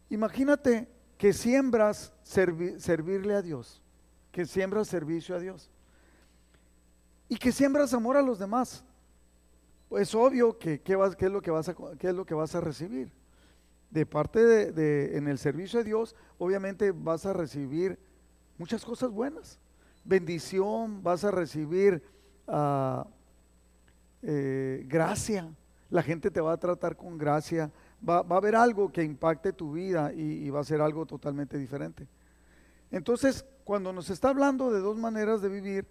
Imagínate 0.10 0.88
que 1.18 1.34
siembras 1.34 2.14
servirle 2.24 3.34
a 3.34 3.42
Dios, 3.42 3.82
que 4.32 4.46
siembras 4.46 4.88
servicio 4.88 5.36
a 5.36 5.40
Dios 5.40 5.70
y 7.28 7.36
que 7.36 7.52
siembras 7.52 7.94
amor 7.94 8.16
a 8.16 8.22
los 8.22 8.40
demás. 8.40 8.86
Pues 9.90 10.14
obvio 10.16 10.58
que 10.58 10.82
¿qué, 10.82 10.96
vas, 10.96 11.16
es, 11.20 11.32
lo 11.32 11.42
que 11.42 11.52
vas 11.52 11.70
a, 11.70 11.76
qué 11.98 12.10
es 12.10 12.16
lo 12.16 12.26
que 12.26 12.34
vas 12.34 12.56
a 12.56 12.62
recibir. 12.62 13.12
De 13.90 14.06
parte 14.06 14.44
de, 14.44 15.18
en 15.18 15.28
el 15.28 15.38
servicio 15.38 15.80
de 15.80 15.86
Dios, 15.86 16.16
obviamente 16.38 16.92
vas 16.92 17.26
a 17.26 17.34
recibir 17.34 17.98
muchas 18.58 18.84
cosas 18.84 19.12
buenas. 19.12 19.60
Bendición, 20.04 21.02
vas 21.04 21.24
a 21.24 21.32
recibir 21.32 22.04
ah, 22.48 23.08
eh, 24.22 24.86
gracia. 24.88 25.50
La 25.90 26.04
gente 26.04 26.30
te 26.32 26.42
va 26.42 26.54
a 26.54 26.58
tratar 26.58 26.98
con 26.98 27.18
gracia 27.18 27.72
va, 28.08 28.18
a 28.18 28.38
haber 28.38 28.56
algo 28.56 28.92
que 28.92 29.04
impacte 29.04 29.54
tu 29.54 29.74
vida 29.74 30.14
y, 30.14 30.50
va 30.50 30.62
a 30.62 30.64
ser 30.64 30.82
algo 30.82 31.06
totalmente 31.06 31.58
diferente. 31.58 32.08
Entonces, 32.92 33.46
cuando 33.64 33.92
nos 33.92 34.10
está 34.10 34.30
hablando 34.30 34.72
de 34.72 34.80
dos 34.80 34.98
maneras 34.98 35.42
de 35.42 35.50
vivir, 35.50 35.88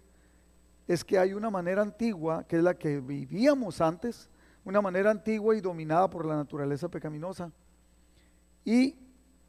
es 0.87 1.03
que 1.03 1.19
hay 1.19 1.33
una 1.33 1.49
manera 1.49 1.81
antigua, 1.81 2.45
que 2.47 2.57
es 2.57 2.63
la 2.63 2.73
que 2.73 2.99
vivíamos 2.99 3.81
antes, 3.81 4.29
una 4.63 4.81
manera 4.81 5.11
antigua 5.11 5.55
y 5.55 5.61
dominada 5.61 6.09
por 6.09 6.25
la 6.25 6.35
naturaleza 6.35 6.89
pecaminosa, 6.89 7.51
y 8.63 8.95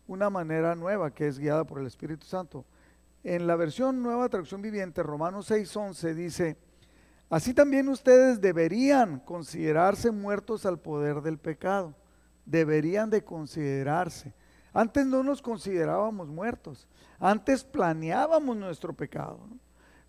una 0.06 0.30
manera 0.30 0.74
nueva 0.74 1.12
que 1.12 1.28
es 1.28 1.38
guiada 1.38 1.64
por 1.64 1.80
el 1.80 1.86
Espíritu 1.86 2.26
Santo. 2.26 2.64
En 3.24 3.46
la 3.46 3.56
versión 3.56 4.02
Nueva 4.02 4.28
Traducción 4.28 4.62
Viviente, 4.62 5.02
Romanos 5.02 5.50
6:11 5.50 6.14
dice, 6.14 6.56
así 7.30 7.52
también 7.52 7.88
ustedes 7.88 8.40
deberían 8.40 9.20
considerarse 9.20 10.10
muertos 10.10 10.64
al 10.64 10.78
poder 10.78 11.20
del 11.20 11.38
pecado 11.38 11.94
deberían 12.48 13.10
de 13.10 13.22
considerarse. 13.22 14.34
Antes 14.72 15.06
no 15.06 15.22
nos 15.22 15.42
considerábamos 15.42 16.28
muertos, 16.28 16.88
antes 17.18 17.64
planeábamos 17.64 18.56
nuestro 18.56 18.92
pecado. 18.92 19.40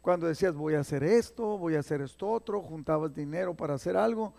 Cuando 0.02 0.28
decías 0.28 0.54
voy 0.56 0.76
a 0.76 0.80
hacer 0.80 1.04
esto, 1.04 1.58
voy 1.58 1.76
a 1.76 1.80
hacer 1.80 2.02
esto 2.02 2.30
otro, 2.30 2.62
juntabas 2.62 3.14
dinero 3.14 3.54
para 3.54 3.74
hacer 3.74 3.98
algo, 3.98 4.34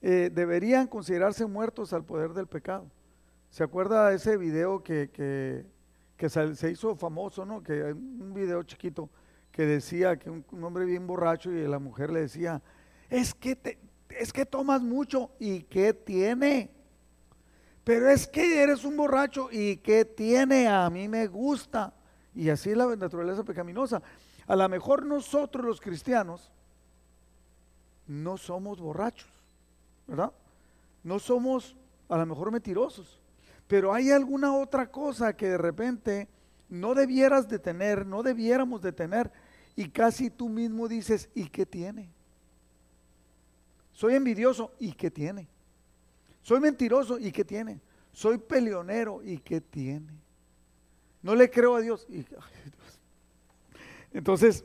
eh, 0.00 0.30
deberían 0.32 0.86
considerarse 0.86 1.46
muertos 1.46 1.92
al 1.92 2.04
poder 2.04 2.32
del 2.32 2.46
pecado. 2.46 2.86
¿Se 3.50 3.64
acuerda 3.64 4.12
ese 4.12 4.36
video 4.36 4.82
que, 4.82 5.10
que, 5.10 6.28
se 6.28 6.70
hizo 6.70 6.94
famoso, 6.94 7.44
¿no? 7.44 7.62
Que 7.62 7.92
un 7.92 8.32
video 8.32 8.62
chiquito 8.62 9.10
que 9.50 9.66
decía 9.66 10.16
que 10.16 10.30
un, 10.30 10.44
hombre 10.62 10.84
bien 10.86 11.06
borracho 11.06 11.50
y 11.50 11.66
la 11.66 11.78
mujer 11.78 12.10
le 12.10 12.20
decía, 12.20 12.62
es 13.10 13.34
que, 13.34 13.54
te, 13.54 13.78
es 14.08 14.32
que 14.32 14.46
tomas 14.46 14.82
mucho 14.82 15.32
y 15.38 15.64
¿qué 15.64 15.92
tiene? 15.92 16.70
Pero 17.84 18.08
es 18.08 18.26
que 18.26 18.62
eres 18.62 18.84
un 18.84 18.96
borracho 18.96 19.48
y 19.50 19.76
que 19.78 20.04
tiene, 20.04 20.68
a 20.68 20.88
mí 20.88 21.08
me 21.08 21.26
gusta. 21.26 21.92
Y 22.34 22.48
así 22.48 22.70
es 22.70 22.76
la 22.76 22.96
naturaleza 22.96 23.44
pecaminosa. 23.44 24.00
A 24.46 24.56
lo 24.56 24.68
mejor 24.68 25.04
nosotros 25.04 25.64
los 25.64 25.80
cristianos 25.80 26.50
no 28.06 28.36
somos 28.36 28.80
borrachos, 28.80 29.30
¿verdad? 30.06 30.32
No 31.04 31.18
somos 31.18 31.76
a 32.08 32.16
lo 32.16 32.26
mejor 32.26 32.50
mentirosos. 32.50 33.18
Pero 33.66 33.94
hay 33.94 34.10
alguna 34.10 34.54
otra 34.54 34.90
cosa 34.90 35.34
que 35.36 35.48
de 35.48 35.58
repente 35.58 36.28
no 36.68 36.94
debieras 36.94 37.48
de 37.48 37.58
tener, 37.58 38.04
no 38.04 38.22
debiéramos 38.22 38.82
de 38.82 38.92
tener. 38.92 39.30
Y 39.76 39.88
casi 39.88 40.28
tú 40.30 40.48
mismo 40.48 40.88
dices, 40.88 41.30
¿y 41.34 41.48
qué 41.48 41.64
tiene? 41.64 42.10
Soy 43.92 44.14
envidioso, 44.14 44.72
¿y 44.78 44.92
qué 44.92 45.10
tiene? 45.10 45.48
Soy 46.42 46.60
mentiroso 46.60 47.18
y 47.18 47.30
¿qué 47.30 47.44
tiene? 47.44 47.80
Soy 48.12 48.36
peleonero 48.36 49.22
y 49.22 49.38
¿qué 49.38 49.60
tiene? 49.60 50.12
No 51.22 51.34
le 51.34 51.50
creo 51.50 51.76
a 51.76 51.80
Dios. 51.80 52.06
Y, 52.10 52.26
Entonces, 54.12 54.64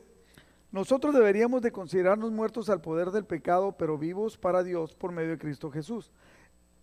nosotros 0.70 1.14
deberíamos 1.14 1.62
de 1.62 1.72
considerarnos 1.72 2.30
muertos 2.30 2.68
al 2.68 2.80
poder 2.80 3.10
del 3.10 3.24
pecado, 3.24 3.72
pero 3.72 3.96
vivos 3.96 4.36
para 4.36 4.62
Dios 4.62 4.94
por 4.94 5.12
medio 5.12 5.30
de 5.30 5.38
Cristo 5.38 5.70
Jesús. 5.70 6.12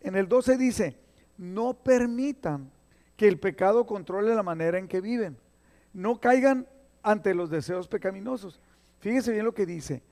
En 0.01 0.15
el 0.15 0.27
12 0.27 0.57
dice, 0.57 0.97
no 1.37 1.73
permitan 1.75 2.71
que 3.15 3.27
el 3.27 3.39
pecado 3.39 3.85
controle 3.85 4.33
la 4.35 4.43
manera 4.43 4.79
en 4.79 4.87
que 4.87 5.01
viven. 5.01 5.37
No 5.93 6.19
caigan 6.19 6.67
ante 7.03 7.35
los 7.35 7.49
deseos 7.49 7.87
pecaminosos. 7.87 8.59
Fíjese 8.99 9.31
bien 9.31 9.45
lo 9.45 9.53
que 9.53 9.65
dice. 9.65 10.03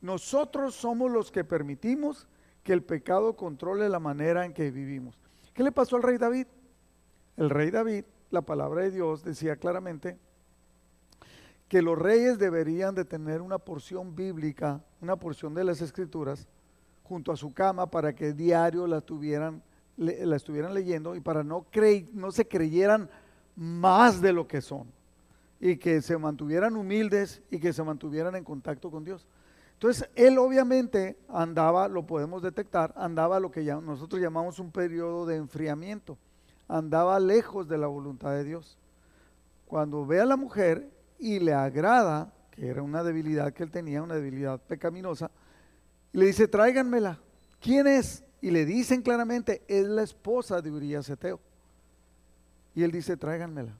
Nosotros 0.00 0.74
somos 0.74 1.10
los 1.10 1.30
que 1.30 1.44
permitimos 1.44 2.26
que 2.62 2.72
el 2.72 2.82
pecado 2.82 3.36
controle 3.36 3.88
la 3.88 4.00
manera 4.00 4.44
en 4.44 4.52
que 4.52 4.70
vivimos. 4.70 5.18
¿Qué 5.54 5.62
le 5.62 5.72
pasó 5.72 5.96
al 5.96 6.02
rey 6.02 6.18
David? 6.18 6.46
El 7.36 7.50
rey 7.50 7.70
David, 7.70 8.04
la 8.30 8.42
palabra 8.42 8.82
de 8.82 8.90
Dios 8.90 9.22
decía 9.22 9.56
claramente 9.56 10.18
que 11.70 11.82
los 11.82 11.96
reyes 11.96 12.36
deberían 12.36 12.96
de 12.96 13.04
tener 13.04 13.40
una 13.40 13.56
porción 13.56 14.16
bíblica, 14.16 14.82
una 15.00 15.14
porción 15.14 15.54
de 15.54 15.62
las 15.62 15.80
escrituras, 15.80 16.48
junto 17.04 17.30
a 17.30 17.36
su 17.36 17.54
cama 17.54 17.88
para 17.88 18.12
que 18.12 18.32
diario 18.32 18.88
la, 18.88 19.00
tuvieran, 19.00 19.62
la 19.96 20.34
estuvieran 20.34 20.74
leyendo 20.74 21.14
y 21.14 21.20
para 21.20 21.44
no, 21.44 21.66
no 22.12 22.32
se 22.32 22.48
creyeran 22.48 23.08
más 23.54 24.20
de 24.20 24.32
lo 24.32 24.48
que 24.48 24.60
son 24.60 24.88
y 25.60 25.76
que 25.76 26.02
se 26.02 26.18
mantuvieran 26.18 26.74
humildes 26.74 27.40
y 27.52 27.60
que 27.60 27.72
se 27.72 27.84
mantuvieran 27.84 28.34
en 28.34 28.42
contacto 28.42 28.90
con 28.90 29.04
Dios. 29.04 29.28
Entonces, 29.74 30.10
él 30.16 30.38
obviamente 30.38 31.16
andaba, 31.28 31.86
lo 31.86 32.04
podemos 32.04 32.42
detectar, 32.42 32.92
andaba 32.96 33.38
lo 33.38 33.52
que 33.52 33.62
nosotros 33.62 34.20
llamamos 34.20 34.58
un 34.58 34.72
periodo 34.72 35.24
de 35.24 35.36
enfriamiento, 35.36 36.18
andaba 36.66 37.20
lejos 37.20 37.68
de 37.68 37.78
la 37.78 37.86
voluntad 37.86 38.32
de 38.32 38.42
Dios. 38.42 38.76
Cuando 39.68 40.04
ve 40.04 40.20
a 40.20 40.26
la 40.26 40.36
mujer 40.36 40.90
y 41.20 41.38
le 41.38 41.52
agrada, 41.52 42.32
que 42.50 42.66
era 42.68 42.82
una 42.82 43.04
debilidad 43.04 43.52
que 43.52 43.62
él 43.62 43.70
tenía, 43.70 44.02
una 44.02 44.14
debilidad 44.14 44.60
pecaminosa, 44.60 45.30
y 46.12 46.18
le 46.18 46.26
dice, 46.26 46.48
tráiganmela. 46.48 47.20
¿Quién 47.60 47.86
es? 47.86 48.24
Y 48.40 48.50
le 48.50 48.64
dicen 48.64 49.02
claramente, 49.02 49.62
es 49.68 49.86
la 49.86 50.02
esposa 50.02 50.60
de 50.62 50.70
Urias 50.70 51.08
Eteo. 51.10 51.38
Y 52.74 52.82
él 52.82 52.90
dice, 52.90 53.16
tráiganmela. 53.16 53.76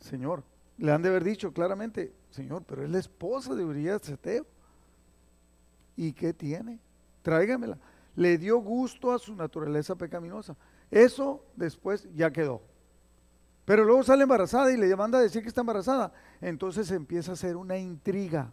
Señor, 0.00 0.42
le 0.78 0.92
han 0.92 1.02
de 1.02 1.10
haber 1.10 1.24
dicho 1.24 1.52
claramente, 1.52 2.14
Señor, 2.30 2.64
pero 2.66 2.82
es 2.82 2.90
la 2.90 2.98
esposa 2.98 3.54
de 3.54 3.64
Urias 3.64 4.08
Eteo. 4.08 4.46
¿Y 5.96 6.12
qué 6.12 6.32
tiene? 6.32 6.78
Tráigamela. 7.22 7.78
Le 8.16 8.38
dio 8.38 8.58
gusto 8.58 9.12
a 9.12 9.18
su 9.18 9.34
naturaleza 9.34 9.94
pecaminosa. 9.94 10.56
Eso 10.90 11.44
después 11.54 12.08
ya 12.14 12.32
quedó. 12.32 12.62
Pero 13.68 13.84
luego 13.84 14.02
sale 14.02 14.22
embarazada 14.22 14.72
y 14.72 14.78
le 14.78 14.96
manda 14.96 15.18
a 15.18 15.20
decir 15.20 15.42
que 15.42 15.48
está 15.48 15.60
embarazada. 15.60 16.10
Entonces 16.40 16.90
empieza 16.90 17.32
a 17.32 17.34
hacer 17.34 17.54
una 17.54 17.76
intriga. 17.76 18.50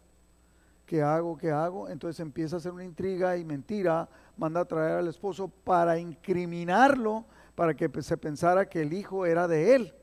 ¿Qué 0.84 1.02
hago? 1.02 1.38
¿Qué 1.38 1.50
hago? 1.50 1.88
Entonces 1.88 2.20
empieza 2.20 2.56
a 2.56 2.58
hacer 2.58 2.70
una 2.70 2.84
intriga 2.84 3.34
y 3.38 3.42
mentira. 3.42 4.10
Manda 4.36 4.60
a 4.60 4.66
traer 4.66 4.98
al 4.98 5.08
esposo 5.08 5.48
para 5.48 5.98
incriminarlo, 5.98 7.24
para 7.54 7.72
que 7.72 7.90
se 8.02 8.18
pensara 8.18 8.68
que 8.68 8.82
el 8.82 8.92
hijo 8.92 9.24
era 9.24 9.48
de 9.48 9.74
él. 9.74 9.94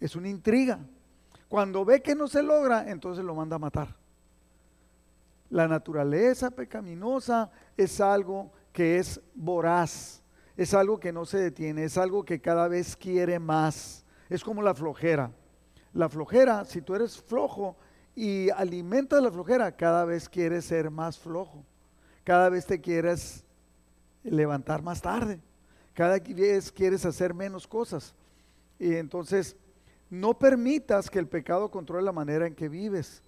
Es 0.00 0.16
una 0.16 0.30
intriga. 0.30 0.78
Cuando 1.50 1.84
ve 1.84 2.00
que 2.00 2.14
no 2.14 2.26
se 2.26 2.42
logra, 2.42 2.88
entonces 2.88 3.22
lo 3.26 3.34
manda 3.34 3.56
a 3.56 3.58
matar. 3.58 3.96
La 5.50 5.68
naturaleza 5.68 6.50
pecaminosa 6.50 7.50
es 7.76 8.00
algo 8.00 8.50
que 8.72 8.96
es 8.96 9.20
voraz, 9.34 10.22
es 10.56 10.72
algo 10.72 10.98
que 10.98 11.12
no 11.12 11.26
se 11.26 11.36
detiene, 11.36 11.84
es 11.84 11.98
algo 11.98 12.24
que 12.24 12.40
cada 12.40 12.66
vez 12.66 12.96
quiere 12.96 13.38
más. 13.38 14.06
Es 14.28 14.44
como 14.44 14.62
la 14.62 14.74
flojera. 14.74 15.30
La 15.92 16.08
flojera, 16.08 16.64
si 16.64 16.82
tú 16.82 16.94
eres 16.94 17.20
flojo 17.20 17.76
y 18.14 18.50
alimentas 18.50 19.22
la 19.22 19.30
flojera, 19.30 19.72
cada 19.72 20.04
vez 20.04 20.28
quieres 20.28 20.64
ser 20.66 20.90
más 20.90 21.18
flojo. 21.18 21.64
Cada 22.24 22.48
vez 22.48 22.66
te 22.66 22.80
quieres 22.80 23.44
levantar 24.22 24.82
más 24.82 25.00
tarde. 25.00 25.40
Cada 25.94 26.18
vez 26.18 26.70
quieres 26.70 27.04
hacer 27.06 27.32
menos 27.32 27.66
cosas. 27.66 28.14
Y 28.78 28.94
entonces, 28.94 29.56
no 30.10 30.38
permitas 30.38 31.10
que 31.10 31.18
el 31.18 31.26
pecado 31.26 31.70
controle 31.70 32.04
la 32.04 32.12
manera 32.12 32.46
en 32.46 32.54
que 32.54 32.68
vives 32.68 33.22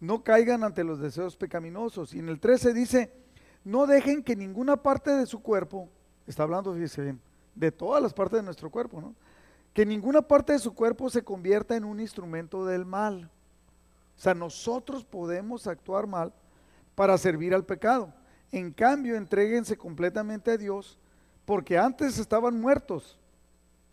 no 0.00 0.22
caigan 0.22 0.62
ante 0.64 0.84
los 0.84 1.00
deseos 1.00 1.36
pecaminosos. 1.36 2.14
Y 2.14 2.20
en 2.20 2.28
el 2.28 2.40
13 2.40 2.72
dice, 2.72 3.12
no 3.64 3.86
dejen 3.86 4.22
que 4.22 4.36
ninguna 4.36 4.76
parte 4.76 5.10
de 5.10 5.26
su 5.26 5.42
cuerpo, 5.42 5.88
está 6.26 6.44
hablando, 6.44 6.72
fíjese 6.72 7.02
bien, 7.02 7.20
de 7.54 7.72
todas 7.72 8.02
las 8.02 8.14
partes 8.14 8.38
de 8.38 8.44
nuestro 8.44 8.70
cuerpo, 8.70 9.00
¿no? 9.00 9.14
Que 9.72 9.86
ninguna 9.86 10.22
parte 10.22 10.52
de 10.52 10.58
su 10.58 10.74
cuerpo 10.74 11.10
se 11.10 11.22
convierta 11.22 11.76
en 11.76 11.84
un 11.84 12.00
instrumento 12.00 12.64
del 12.64 12.84
mal. 12.84 13.30
O 14.16 14.20
sea, 14.20 14.34
nosotros 14.34 15.04
podemos 15.04 15.66
actuar 15.66 16.06
mal 16.06 16.32
para 16.94 17.16
servir 17.16 17.54
al 17.54 17.64
pecado. 17.64 18.12
En 18.50 18.72
cambio, 18.72 19.16
entréguense 19.16 19.76
completamente 19.76 20.50
a 20.50 20.56
Dios, 20.56 20.98
porque 21.44 21.78
antes 21.78 22.18
estaban 22.18 22.60
muertos, 22.60 23.18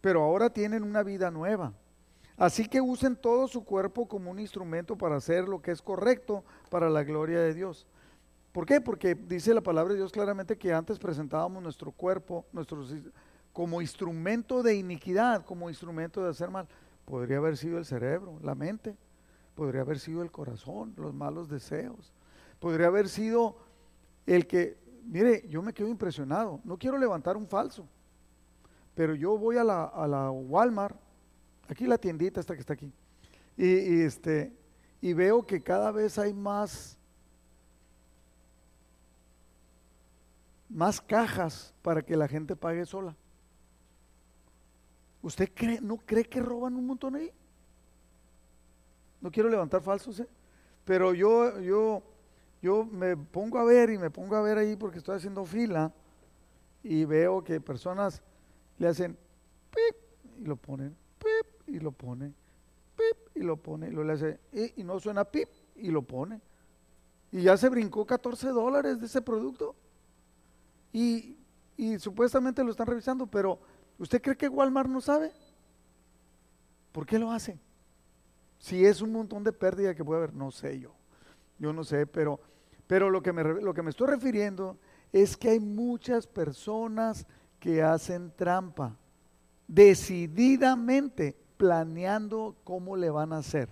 pero 0.02 0.24
ahora 0.24 0.50
tienen 0.50 0.84
una 0.84 1.04
vida 1.04 1.30
nueva. 1.30 1.74
Así 2.38 2.68
que 2.68 2.82
usen 2.82 3.16
todo 3.16 3.48
su 3.48 3.64
cuerpo 3.64 4.08
como 4.08 4.32
un 4.32 4.40
instrumento 4.40 4.98
para 4.98 5.16
hacer 5.16 5.48
lo 5.48 5.62
que 5.62 5.72
es 5.72 5.82
correcto 5.82 6.44
para 6.70 6.90
la 6.90 7.04
gloria 7.04 7.40
de 7.40 7.54
Dios. 7.54 7.88
¿Por 8.52 8.66
qué? 8.66 8.82
Porque 8.82 9.16
dice 9.16 9.54
la 9.54 9.62
palabra 9.62 9.94
de 9.94 10.00
Dios 10.00 10.12
claramente 10.12 10.58
que 10.58 10.74
antes 10.74 10.98
presentábamos 10.98 11.62
nuestro 11.62 11.92
cuerpo 11.92 12.46
nuestros, 12.52 12.94
como 13.56 13.82
instrumento 13.82 14.62
de 14.62 14.76
iniquidad, 14.76 15.46
como 15.46 15.70
instrumento 15.70 16.22
de 16.22 16.30
hacer 16.30 16.52
mal. 16.52 16.68
Podría 17.06 17.38
haber 17.38 17.56
sido 17.56 17.78
el 17.78 17.86
cerebro, 17.86 18.38
la 18.44 18.54
mente, 18.54 18.98
podría 19.56 19.80
haber 19.80 19.98
sido 19.98 20.22
el 20.22 20.30
corazón, 20.30 20.94
los 20.98 21.14
malos 21.14 21.48
deseos, 21.48 22.12
podría 22.60 22.88
haber 22.88 23.08
sido 23.08 23.56
el 24.26 24.46
que, 24.46 24.78
mire, 25.06 25.48
yo 25.48 25.62
me 25.62 25.74
quedo 25.74 25.88
impresionado, 25.88 26.60
no 26.66 26.78
quiero 26.78 26.98
levantar 26.98 27.38
un 27.38 27.48
falso, 27.48 27.88
pero 28.94 29.16
yo 29.16 29.38
voy 29.38 29.56
a 29.56 29.64
la, 29.64 29.86
a 29.86 30.06
la 30.06 30.30
Walmart 30.32 30.98
aquí 31.70 31.88
la 31.88 31.98
tiendita 31.98 32.42
esta 32.42 32.56
que 32.56 32.60
está 32.60 32.74
aquí, 32.74 32.92
y, 33.56 34.02
este, 34.02 34.52
y 35.00 35.14
veo 35.14 35.48
que 35.48 35.64
cada 35.64 35.92
vez 35.92 36.20
hay 36.20 36.34
más, 36.34 36.98
más 40.68 41.00
cajas 41.00 41.74
para 41.82 42.02
que 42.02 42.18
la 42.18 42.28
gente 42.28 42.58
pague 42.58 42.86
sola. 42.86 43.16
¿Usted 45.26 45.50
cree, 45.56 45.82
no 45.82 45.98
cree 45.98 46.24
que 46.26 46.40
roban 46.40 46.76
un 46.76 46.86
montón 46.86 47.16
ahí? 47.16 47.32
No 49.20 49.32
quiero 49.32 49.50
levantar 49.50 49.82
falsos, 49.82 50.20
¿eh? 50.20 50.28
pero 50.84 51.16
yo, 51.16 51.60
yo, 51.62 52.04
yo 52.62 52.86
me 52.86 53.18
pongo 53.18 53.58
a 53.58 53.64
ver 53.64 53.90
y 53.90 53.98
me 53.98 54.12
pongo 54.12 54.36
a 54.36 54.44
ver 54.44 54.60
ahí 54.60 54.76
porque 54.76 55.00
estoy 55.00 55.16
haciendo 55.16 55.44
fila 55.44 55.92
y 56.84 57.06
veo 57.06 57.44
que 57.44 57.60
personas 57.60 58.22
le 58.78 58.88
hacen 58.88 59.18
pip 59.72 59.96
y 60.40 60.46
lo 60.46 60.58
ponen 60.58 60.96
pip 61.18 61.70
y 61.70 61.80
lo 61.80 61.92
pone, 61.92 62.32
pip, 62.96 63.36
y 63.36 63.40
lo 63.40 63.58
pone, 63.58 63.88
y 63.88 63.92
lo 63.92 64.04
le 64.04 64.14
hace, 64.14 64.40
y, 64.54 64.84
no 64.84 65.00
suena 65.00 65.26
pip, 65.26 65.50
y 65.76 65.90
lo 65.90 66.04
pone. 66.04 66.40
Y 67.32 67.42
ya 67.42 67.58
se 67.58 67.70
brincó 67.70 68.06
14 68.06 68.50
dólares 68.50 69.00
de 69.00 69.08
ese 69.08 69.24
producto. 69.24 69.76
Y, 70.94 71.36
y 71.78 71.98
supuestamente 71.98 72.64
lo 72.64 72.70
están 72.70 72.86
revisando, 72.86 73.26
pero 73.26 73.60
¿usted 73.98 74.22
cree 74.22 74.38
que 74.38 74.48
Walmart 74.48 74.90
no 74.90 75.02
sabe? 75.02 75.32
¿Por 76.92 77.06
qué 77.06 77.20
lo 77.20 77.32
hace? 77.32 77.60
Si 78.58 78.86
es 78.86 79.02
un 79.02 79.12
montón 79.12 79.44
de 79.44 79.52
pérdida 79.52 79.94
que 79.94 80.04
puede 80.04 80.20
haber, 80.24 80.34
no 80.34 80.52
sé 80.52 80.80
yo. 80.80 80.94
Yo 81.60 81.74
no 81.74 81.84
sé, 81.84 82.08
pero, 82.08 82.40
pero 82.88 83.10
lo, 83.10 83.22
que 83.22 83.34
me, 83.34 83.44
lo 83.44 83.74
que 83.74 83.82
me 83.82 83.90
estoy 83.90 84.08
refiriendo 84.08 84.78
es 85.12 85.38
que 85.38 85.50
hay 85.50 85.60
muchas 85.60 86.28
personas 86.28 87.26
que 87.60 87.82
hacen 87.82 88.32
trampa 88.36 88.96
decididamente 89.68 91.36
planeando 91.58 92.56
cómo 92.64 92.96
le 92.96 93.10
van 93.10 93.34
a 93.34 93.38
hacer. 93.38 93.70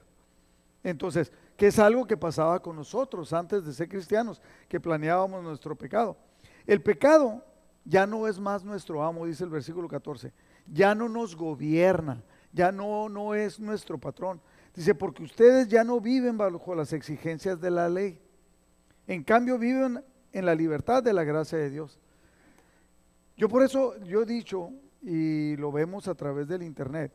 Entonces, 0.84 1.32
que 1.56 1.68
es 1.68 1.80
algo 1.80 2.06
que 2.06 2.18
pasaba 2.18 2.62
con 2.62 2.75
nosotros 2.75 3.32
antes 3.34 3.65
de 3.65 3.74
ser 3.74 3.88
cristianos, 3.88 4.42
que 4.68 4.80
planeábamos 4.80 5.44
nuestro 5.44 5.75
pecado. 5.75 6.18
El 6.65 6.82
pecado 6.82 7.44
ya 7.85 8.07
no 8.07 8.27
es 8.27 8.39
más 8.39 8.63
nuestro 8.63 9.03
amo, 9.03 9.25
dice 9.25 9.43
el 9.43 9.49
versículo 9.49 9.87
14. 9.87 10.31
Ya 10.71 10.95
no 10.95 11.09
nos 11.09 11.35
gobierna, 11.35 12.23
ya 12.51 12.71
no, 12.71 13.09
no 13.09 13.35
es 13.35 13.59
nuestro 13.59 13.97
patrón. 13.97 14.41
Dice, 14.73 14.95
porque 14.95 15.23
ustedes 15.23 15.67
ya 15.67 15.83
no 15.83 15.99
viven 15.99 16.37
bajo 16.37 16.73
las 16.73 16.93
exigencias 16.93 17.59
de 17.59 17.71
la 17.71 17.89
ley. 17.89 18.19
En 19.05 19.23
cambio, 19.23 19.59
viven 19.59 20.03
en 20.31 20.45
la 20.45 20.55
libertad 20.55 21.03
de 21.03 21.13
la 21.13 21.24
gracia 21.24 21.57
de 21.57 21.69
Dios. 21.69 22.00
Yo 23.35 23.50
por 23.50 23.63
eso, 23.63 24.00
yo 24.03 24.22
he 24.22 24.25
dicho, 24.25 24.72
y 25.01 25.55
lo 25.57 25.72
vemos 25.72 26.07
a 26.07 26.15
través 26.15 26.48
del 26.48 26.63
internet, 26.63 27.11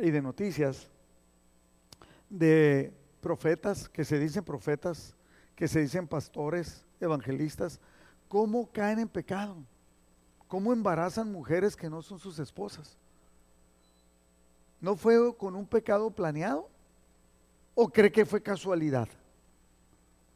y 0.00 0.10
de 0.10 0.22
noticias 0.22 0.90
de 2.28 2.92
profetas, 3.20 3.88
que 3.88 4.04
se 4.04 4.18
dicen 4.18 4.44
profetas, 4.44 5.14
que 5.54 5.68
se 5.68 5.80
dicen 5.80 6.06
pastores, 6.06 6.84
evangelistas, 7.00 7.80
cómo 8.28 8.70
caen 8.72 9.00
en 9.00 9.08
pecado, 9.08 9.56
cómo 10.52 10.74
embarazan 10.74 11.32
mujeres 11.32 11.74
que 11.74 11.88
no 11.88 12.02
son 12.02 12.18
sus 12.18 12.38
esposas. 12.38 12.98
¿No 14.82 14.96
fue 14.96 15.34
con 15.38 15.56
un 15.56 15.64
pecado 15.64 16.10
planeado? 16.10 16.68
¿O 17.74 17.88
cree 17.88 18.12
que 18.12 18.26
fue 18.26 18.42
casualidad? 18.42 19.08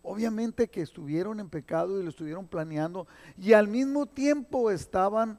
Obviamente 0.03 0.69
que 0.69 0.81
estuvieron 0.81 1.39
en 1.39 1.51
pecado 1.51 2.01
y 2.01 2.03
lo 2.03 2.09
estuvieron 2.09 2.47
planeando 2.47 3.07
y 3.37 3.53
al 3.53 3.69
mismo 3.69 4.07
tiempo 4.07 4.71
estaban 4.71 5.39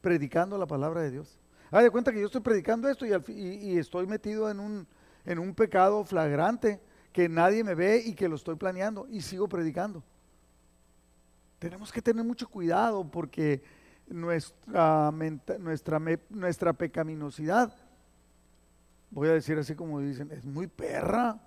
predicando 0.00 0.56
la 0.56 0.64
palabra 0.64 1.02
de 1.02 1.10
Dios. 1.10 1.38
Haga 1.70 1.82
de 1.82 1.90
cuenta 1.90 2.10
que 2.10 2.20
yo 2.20 2.24
estoy 2.24 2.40
predicando 2.40 2.88
esto 2.88 3.04
y, 3.04 3.76
estoy 3.76 4.06
metido 4.06 4.50
en 4.50 4.58
un, 4.58 4.86
en 5.26 5.38
un 5.38 5.54
pecado 5.54 6.02
flagrante 6.02 6.80
que 7.12 7.28
nadie 7.28 7.62
me 7.62 7.74
ve 7.74 8.02
y 8.02 8.14
que 8.14 8.30
lo 8.30 8.36
estoy 8.36 8.54
planeando 8.54 9.06
y 9.10 9.20
sigo 9.20 9.50
predicando. 9.50 10.02
Tenemos 11.58 11.92
que 11.92 12.00
tener 12.00 12.24
mucho 12.24 12.48
cuidado 12.48 13.06
porque 13.06 13.83
nuestra, 14.08 15.12
nuestra, 15.58 16.00
nuestra 16.30 16.72
pecaminosidad, 16.72 17.74
voy 19.10 19.28
a 19.28 19.32
decir 19.32 19.58
así 19.58 19.74
como 19.74 20.00
dicen, 20.00 20.30
es 20.30 20.44
muy 20.44 20.66
perra. 20.66 21.40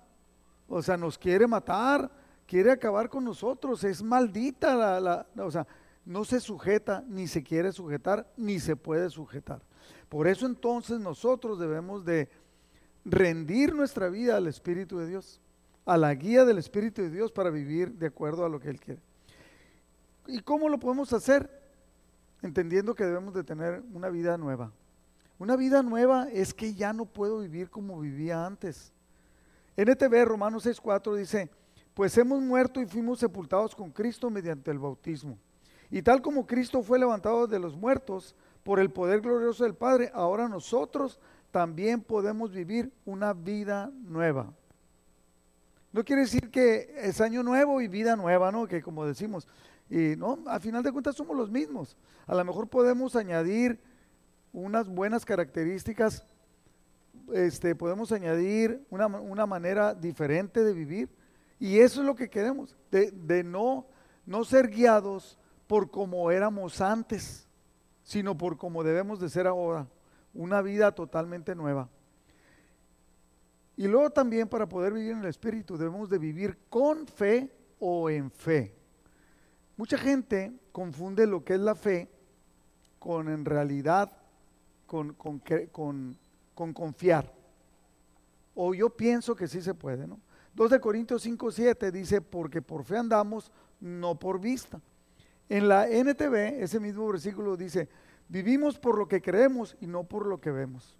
O 0.68 0.82
sea, 0.82 0.96
nos 0.96 1.16
quiere 1.16 1.46
matar, 1.46 2.10
quiere 2.46 2.70
acabar 2.72 3.08
con 3.08 3.24
nosotros, 3.24 3.84
es 3.84 4.02
maldita 4.02 4.74
la, 4.74 5.00
la 5.00 5.44
o 5.44 5.50
sea, 5.50 5.66
no 6.04 6.24
se 6.24 6.40
sujeta, 6.40 7.04
ni 7.08 7.26
se 7.26 7.42
quiere 7.42 7.72
sujetar, 7.72 8.30
ni 8.36 8.58
se 8.58 8.76
puede 8.76 9.10
sujetar. 9.10 9.62
Por 10.08 10.26
eso 10.26 10.46
entonces 10.46 11.00
nosotros 11.00 11.58
debemos 11.58 12.04
de 12.04 12.28
rendir 13.04 13.74
nuestra 13.74 14.08
vida 14.08 14.36
al 14.36 14.46
Espíritu 14.46 14.98
de 14.98 15.06
Dios, 15.06 15.40
a 15.84 15.96
la 15.96 16.14
guía 16.14 16.44
del 16.44 16.58
Espíritu 16.58 17.02
de 17.02 17.10
Dios 17.10 17.32
para 17.32 17.50
vivir 17.50 17.92
de 17.92 18.06
acuerdo 18.06 18.44
a 18.44 18.48
lo 18.48 18.60
que 18.60 18.70
Él 18.70 18.80
quiere. 18.80 19.00
¿Y 20.26 20.40
cómo 20.40 20.68
lo 20.68 20.78
podemos 20.78 21.12
hacer? 21.12 21.50
Entendiendo 22.42 22.94
que 22.94 23.04
debemos 23.04 23.34
de 23.34 23.44
tener 23.44 23.82
una 23.92 24.08
vida 24.08 24.36
nueva. 24.38 24.72
Una 25.38 25.56
vida 25.56 25.82
nueva 25.82 26.28
es 26.32 26.52
que 26.52 26.74
ya 26.74 26.92
no 26.92 27.04
puedo 27.04 27.40
vivir 27.40 27.70
como 27.70 28.00
vivía 28.00 28.44
antes. 28.44 28.92
NTV 29.76 30.24
Romanos 30.24 30.66
6.4 30.66 31.14
dice, 31.14 31.50
pues 31.94 32.16
hemos 32.18 32.40
muerto 32.42 32.80
y 32.80 32.86
fuimos 32.86 33.20
sepultados 33.20 33.74
con 33.74 33.90
Cristo 33.90 34.30
mediante 34.30 34.70
el 34.70 34.78
bautismo. 34.78 35.38
Y 35.90 36.02
tal 36.02 36.20
como 36.20 36.46
Cristo 36.46 36.82
fue 36.82 36.98
levantado 36.98 37.46
de 37.46 37.58
los 37.58 37.76
muertos, 37.76 38.34
por 38.62 38.80
el 38.80 38.90
poder 38.90 39.20
glorioso 39.20 39.64
del 39.64 39.74
Padre, 39.74 40.10
ahora 40.12 40.48
nosotros 40.48 41.18
también 41.50 42.02
podemos 42.02 42.52
vivir 42.52 42.92
una 43.06 43.32
vida 43.32 43.90
nueva. 44.04 44.52
No 45.90 46.04
quiere 46.04 46.22
decir 46.22 46.50
que 46.50 46.94
es 46.98 47.20
año 47.20 47.42
nuevo 47.42 47.80
y 47.80 47.88
vida 47.88 48.14
nueva, 48.14 48.52
¿no? 48.52 48.66
Que 48.66 48.82
como 48.82 49.06
decimos, 49.06 49.48
y 49.90 50.16
no, 50.16 50.38
al 50.46 50.60
final 50.60 50.82
de 50.82 50.92
cuentas 50.92 51.16
somos 51.16 51.36
los 51.36 51.50
mismos. 51.50 51.96
A 52.26 52.34
lo 52.34 52.44
mejor 52.44 52.68
podemos 52.68 53.16
añadir 53.16 53.80
unas 54.52 54.88
buenas 54.88 55.24
características, 55.24 56.26
este, 57.32 57.74
podemos 57.74 58.12
añadir 58.12 58.84
una, 58.90 59.06
una 59.06 59.46
manera 59.46 59.94
diferente 59.94 60.62
de 60.62 60.72
vivir. 60.72 61.08
Y 61.58 61.78
eso 61.78 62.00
es 62.00 62.06
lo 62.06 62.14
que 62.14 62.30
queremos, 62.30 62.76
de, 62.90 63.10
de 63.10 63.42
no, 63.42 63.86
no 64.26 64.44
ser 64.44 64.68
guiados 64.68 65.38
por 65.66 65.90
como 65.90 66.30
éramos 66.30 66.80
antes 66.80 67.48
sino 68.08 68.38
por 68.38 68.56
como 68.56 68.82
debemos 68.82 69.20
de 69.20 69.28
ser 69.28 69.46
ahora, 69.46 69.86
una 70.32 70.62
vida 70.62 70.94
totalmente 70.94 71.54
nueva. 71.54 71.90
Y 73.76 73.86
luego 73.86 74.08
también 74.08 74.48
para 74.48 74.66
poder 74.66 74.94
vivir 74.94 75.10
en 75.10 75.18
el 75.18 75.26
Espíritu 75.26 75.76
debemos 75.76 76.08
de 76.08 76.16
vivir 76.16 76.56
con 76.70 77.06
fe 77.06 77.52
o 77.78 78.08
en 78.08 78.30
fe. 78.30 78.74
Mucha 79.78 79.96
gente 79.96 80.52
confunde 80.72 81.24
lo 81.24 81.44
que 81.44 81.54
es 81.54 81.60
la 81.60 81.76
fe 81.76 82.10
con 82.98 83.28
en 83.28 83.44
realidad, 83.44 84.10
con, 84.86 85.14
con, 85.14 85.40
con 86.52 86.72
confiar. 86.72 87.32
O 88.56 88.74
yo 88.74 88.90
pienso 88.90 89.36
que 89.36 89.46
sí 89.46 89.62
se 89.62 89.74
puede, 89.74 90.08
¿no? 90.08 90.18
2 90.54 90.72
de 90.72 90.80
Corintios 90.80 91.22
5, 91.22 91.52
7 91.52 91.92
dice, 91.92 92.20
porque 92.20 92.60
por 92.60 92.82
fe 92.82 92.96
andamos, 92.96 93.52
no 93.80 94.18
por 94.18 94.40
vista. 94.40 94.80
En 95.48 95.68
la 95.68 95.88
NTV, 95.88 96.60
ese 96.60 96.80
mismo 96.80 97.06
versículo 97.06 97.56
dice, 97.56 97.88
vivimos 98.28 98.80
por 98.80 98.98
lo 98.98 99.06
que 99.06 99.22
creemos 99.22 99.76
y 99.80 99.86
no 99.86 100.02
por 100.02 100.26
lo 100.26 100.40
que 100.40 100.50
vemos. 100.50 100.98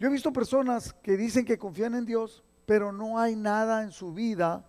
Yo 0.00 0.08
he 0.08 0.10
visto 0.10 0.32
personas 0.32 0.94
que 1.02 1.18
dicen 1.18 1.44
que 1.44 1.58
confían 1.58 1.94
en 1.94 2.06
Dios, 2.06 2.42
pero 2.64 2.90
no 2.90 3.18
hay 3.18 3.36
nada 3.36 3.82
en 3.82 3.92
su 3.92 4.14
vida 4.14 4.64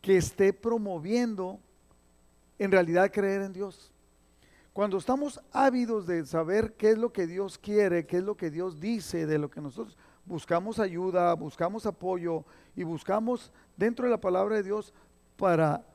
que 0.00 0.16
esté 0.16 0.52
promoviendo 0.52 1.58
en 2.60 2.70
realidad 2.70 3.10
creer 3.10 3.40
en 3.40 3.54
Dios. 3.54 3.90
Cuando 4.74 4.98
estamos 4.98 5.40
ávidos 5.50 6.06
de 6.06 6.26
saber 6.26 6.74
qué 6.74 6.90
es 6.90 6.98
lo 6.98 7.10
que 7.10 7.26
Dios 7.26 7.56
quiere, 7.56 8.06
qué 8.06 8.18
es 8.18 8.22
lo 8.22 8.36
que 8.36 8.50
Dios 8.50 8.78
dice, 8.78 9.26
de 9.26 9.38
lo 9.38 9.50
que 9.50 9.62
nosotros 9.62 9.96
buscamos 10.26 10.78
ayuda, 10.78 11.32
buscamos 11.34 11.86
apoyo 11.86 12.44
y 12.76 12.82
buscamos 12.82 13.50
dentro 13.78 14.04
de 14.04 14.10
la 14.10 14.20
palabra 14.20 14.56
de 14.56 14.62
Dios 14.62 14.92
para 15.38 15.86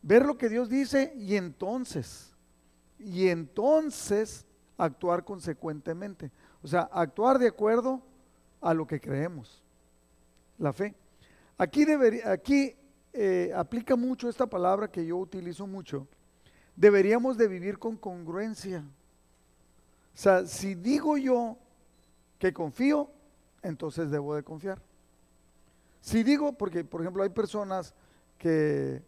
ver 0.00 0.24
lo 0.24 0.38
que 0.38 0.48
Dios 0.48 0.70
dice 0.70 1.12
y 1.16 1.36
entonces, 1.36 2.34
y 2.98 3.28
entonces 3.28 4.46
actuar 4.78 5.22
consecuentemente. 5.22 6.30
O 6.62 6.66
sea, 6.66 6.88
actuar 6.92 7.38
de 7.38 7.48
acuerdo 7.48 8.00
a 8.62 8.72
lo 8.72 8.86
que 8.86 8.98
creemos, 8.98 9.62
la 10.56 10.72
fe. 10.72 10.94
Aquí, 11.58 11.84
debería, 11.84 12.32
aquí 12.32 12.74
eh, 13.12 13.52
aplica 13.54 13.96
mucho 13.96 14.28
esta 14.28 14.46
palabra 14.46 14.90
que 14.90 15.04
yo 15.04 15.16
utilizo 15.16 15.66
mucho. 15.66 16.06
Deberíamos 16.76 17.36
de 17.36 17.48
vivir 17.48 17.78
con 17.78 17.96
congruencia. 17.96 18.84
O 20.14 20.18
sea, 20.18 20.46
si 20.46 20.74
digo 20.74 21.16
yo 21.16 21.56
que 22.38 22.52
confío, 22.52 23.10
entonces 23.62 24.10
debo 24.10 24.34
de 24.34 24.42
confiar. 24.42 24.80
Si 26.00 26.22
digo, 26.22 26.52
porque 26.52 26.84
por 26.84 27.02
ejemplo 27.02 27.22
hay 27.22 27.28
personas 27.28 27.94
que 28.38 29.02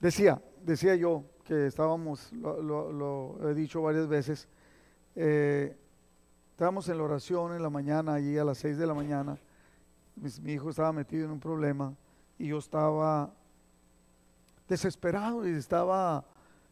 decía, 0.00 0.42
decía 0.62 0.96
yo 0.96 1.24
que 1.44 1.66
estábamos, 1.66 2.32
lo, 2.32 3.38
he 3.48 3.54
dicho 3.54 3.82
varias 3.82 4.08
veces, 4.08 4.48
eh, 5.14 5.76
estábamos 6.50 6.88
en 6.88 6.98
la 6.98 7.04
oración 7.04 7.54
en 7.54 7.62
la 7.62 7.70
mañana, 7.70 8.14
allí 8.14 8.36
a 8.36 8.44
las 8.44 8.58
6 8.58 8.78
de 8.78 8.86
la 8.86 8.94
mañana, 8.94 9.38
mi, 10.16 10.52
hijo 10.52 10.70
estaba 10.70 10.92
metido 10.92 11.24
en 11.24 11.32
un 11.32 11.40
problema 11.40 11.94
y 12.38 12.48
yo 12.48 12.58
estaba 12.58 13.30
desesperado 14.68 15.46
y 15.46 15.52
estaba 15.52 16.24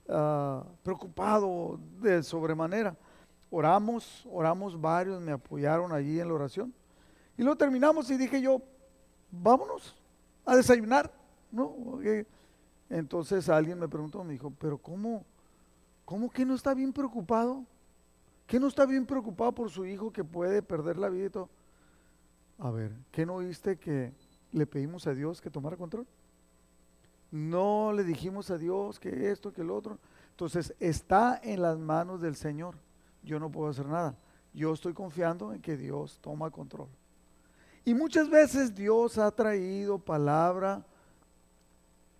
ah, 0.08 0.64
preocupado 0.82 1.78
de 2.00 2.22
sobremanera. 2.22 2.96
Oramos, 3.50 4.26
oramos 4.30 4.80
varios, 4.80 5.20
me 5.20 5.32
apoyaron 5.32 5.92
allí 5.92 6.18
en 6.20 6.28
la 6.28 6.34
oración. 6.34 6.72
Y 7.36 7.42
luego 7.42 7.56
terminamos 7.56 8.10
y 8.10 8.16
dije 8.16 8.40
yo, 8.40 8.62
vámonos 9.30 9.96
a 10.44 10.56
desayunar, 10.56 11.12
¿no? 11.50 11.74
Entonces 12.88 13.48
alguien 13.48 13.78
me 13.78 13.88
preguntó, 13.88 14.22
me 14.24 14.32
dijo, 14.32 14.52
pero 14.58 14.78
¿cómo? 14.78 15.24
¿Cómo 16.04 16.30
que 16.30 16.44
no 16.44 16.54
está 16.54 16.74
bien 16.74 16.92
preocupado? 16.92 17.64
¿Que 18.46 18.60
no 18.60 18.68
está 18.68 18.84
bien 18.84 19.06
preocupado 19.06 19.52
por 19.52 19.70
su 19.70 19.86
hijo 19.86 20.12
que 20.12 20.24
puede 20.24 20.62
perder 20.62 20.98
la 20.98 21.08
vida 21.08 21.26
y 21.26 21.30
todo? 21.30 21.48
A 22.62 22.70
ver, 22.70 22.92
¿qué 23.10 23.26
no 23.26 23.34
oíste 23.34 23.76
que 23.76 24.12
le 24.52 24.66
pedimos 24.66 25.06
a 25.06 25.14
Dios 25.14 25.40
que 25.40 25.50
tomara 25.50 25.76
control? 25.76 26.06
No 27.30 27.92
le 27.92 28.04
dijimos 28.04 28.50
a 28.50 28.58
Dios 28.58 29.00
que 29.00 29.30
esto, 29.30 29.52
que 29.52 29.62
el 29.62 29.70
otro. 29.70 29.98
Entonces 30.30 30.74
está 30.78 31.40
en 31.42 31.62
las 31.62 31.78
manos 31.78 32.20
del 32.20 32.36
Señor 32.36 32.76
yo 33.22 33.38
no 33.38 33.50
puedo 33.50 33.70
hacer 33.70 33.86
nada. 33.86 34.16
Yo 34.52 34.72
estoy 34.72 34.92
confiando 34.92 35.52
en 35.52 35.60
que 35.60 35.76
Dios 35.76 36.18
toma 36.20 36.50
control. 36.50 36.88
Y 37.84 37.94
muchas 37.94 38.28
veces 38.28 38.74
Dios 38.74 39.18
ha 39.18 39.30
traído 39.30 39.98
palabra 39.98 40.84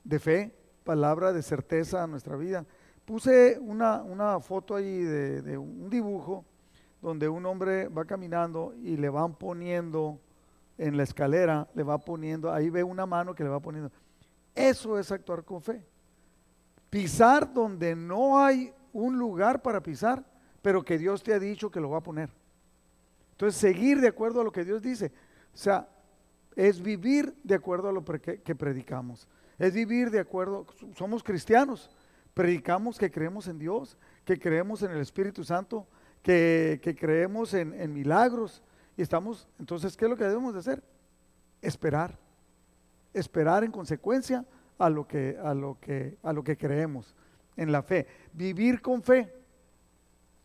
de 0.03 0.19
fe, 0.19 0.55
palabra 0.85 1.33
de 1.33 1.43
certeza 1.43 2.03
a 2.03 2.07
nuestra 2.07 2.37
vida. 2.37 2.65
Puse 3.05 3.59
una, 3.61 4.03
una 4.03 4.41
foto 4.41 4.75
ahí 4.75 5.03
de, 5.03 5.43
de, 5.43 5.59
un 5.59 5.91
dibujo 5.91 6.45
donde 7.01 7.29
un 7.29 7.45
hombre 7.47 7.89
va 7.89 8.05
caminando 8.05 8.75
y 8.83 8.97
le 8.97 9.09
van 9.09 9.35
poniendo 9.35 10.19
en 10.87 10.97
la 10.97 11.03
escalera, 11.03 11.69
le 11.75 11.83
va 11.83 11.99
poniendo, 11.99 12.53
ahí 12.53 12.71
ve 12.71 12.83
una 12.83 13.07
mano 13.07 13.35
que 13.35 13.45
le 13.45 13.51
va 13.51 13.61
poniendo. 13.61 13.91
Eso 14.55 14.99
es 14.99 15.11
actuar 15.11 15.45
con 15.45 15.63
fe. 15.63 15.85
Pisar 16.91 17.53
donde 17.53 17.97
no 17.97 18.39
hay 18.39 18.73
un 18.93 19.19
lugar 19.19 19.63
para 19.63 19.83
pisar 19.83 20.25
pero 20.63 20.85
que 20.85 20.97
Dios 20.97 21.23
te 21.23 21.35
ha 21.35 21.39
dicho 21.39 21.71
que 21.71 21.81
lo 21.81 21.91
va 21.91 21.99
a 21.99 22.03
poner. 22.03 22.31
Entonces, 23.33 23.61
seguir 23.61 24.01
de 24.01 24.09
acuerdo 24.09 24.41
a 24.41 24.45
lo 24.45 24.53
que 24.53 24.65
Dios 24.65 24.81
dice. 24.81 25.13
O 25.53 25.57
sea, 25.57 25.89
es 26.55 26.81
vivir 26.81 27.35
de 27.43 27.57
acuerdo 27.57 27.89
a 27.89 27.93
lo 27.93 28.05
que, 28.05 28.55
predicamos. 28.55 29.29
Es 29.59 29.75
vivir 29.75 30.11
de 30.11 30.21
acuerdo, 30.21 30.67
somos 30.97 31.23
cristianos, 31.23 31.91
predicamos 32.33 32.99
que 32.99 33.11
creemos 33.11 33.49
en 33.49 33.59
Dios, 33.59 33.99
que 34.25 34.39
creemos 34.39 34.83
en 34.83 34.93
el 34.93 35.01
Espíritu 35.01 35.43
Santo, 35.45 35.87
que, 36.23 36.81
creemos 36.99 37.53
en, 37.55 37.75
en, 37.75 37.93
milagros. 37.93 38.63
Estamos, 39.03 39.49
entonces, 39.59 39.97
¿qué 39.97 40.05
es 40.05 40.11
lo 40.11 40.17
que 40.17 40.25
debemos 40.25 40.53
de 40.55 40.61
hacer? 40.61 40.83
Esperar. 41.61 42.19
Esperar 43.13 43.65
en 43.65 43.73
consecuencia 43.73 44.45
a 44.79 44.89
lo 44.89 45.07
que, 45.07 45.37
a 45.43 45.55
lo 45.55 45.79
que, 45.81 46.17
a 46.23 46.33
lo 46.33 46.43
que 46.43 46.57
creemos 46.57 47.15
en 47.57 47.73
la 47.73 47.83
fe. 47.83 48.07
Vivir 48.33 48.81
con 48.81 49.03
fe. 49.03 49.33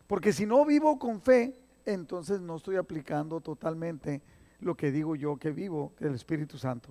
Porque 0.06 0.32
si 0.32 0.46
no 0.46 0.64
vivo 0.64 0.98
con 0.98 1.20
fe, 1.20 1.54
entonces 1.84 2.40
no 2.40 2.56
estoy 2.56 2.76
aplicando 2.76 3.40
totalmente 3.40 4.22
lo 4.60 4.76
que 4.76 4.90
digo 4.90 5.14
yo 5.14 5.36
que 5.36 5.50
vivo, 5.50 5.92
del 6.00 6.14
Espíritu 6.14 6.58
Santo. 6.58 6.90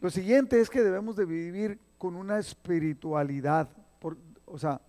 Lo 0.00 0.08
siguiente 0.08 0.60
es 0.60 0.70
que 0.70 0.82
debemos 0.82 1.16
de 1.16 1.24
vivir 1.24 1.78
con 1.98 2.16
una 2.16 2.38
espiritualidad, 2.38 3.68
o 4.46 4.58
sea, 4.58 4.80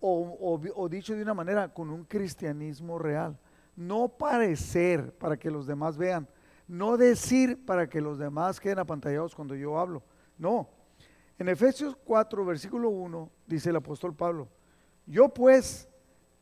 o, 0.00 0.88
dicho 0.90 1.14
de 1.14 1.22
una 1.22 1.34
manera, 1.34 1.72
con 1.72 1.90
un 1.90 2.04
cristianismo 2.04 2.98
real. 2.98 3.38
No 3.78 4.08
parecer 4.08 5.12
para 5.18 5.36
que 5.36 5.52
los 5.52 5.64
demás 5.64 5.96
vean, 5.96 6.26
no 6.66 6.96
decir 6.96 7.64
para 7.64 7.88
que 7.88 8.00
los 8.00 8.18
demás 8.18 8.58
queden 8.58 8.80
apantallados 8.80 9.36
cuando 9.36 9.54
yo 9.54 9.78
hablo. 9.78 10.02
No. 10.36 10.68
En 11.38 11.48
Efesios 11.48 11.96
4, 12.04 12.44
versículo 12.44 12.88
1, 12.88 13.30
dice 13.46 13.70
el 13.70 13.76
apóstol 13.76 14.16
Pablo, 14.16 14.48
yo 15.06 15.28
pues, 15.28 15.88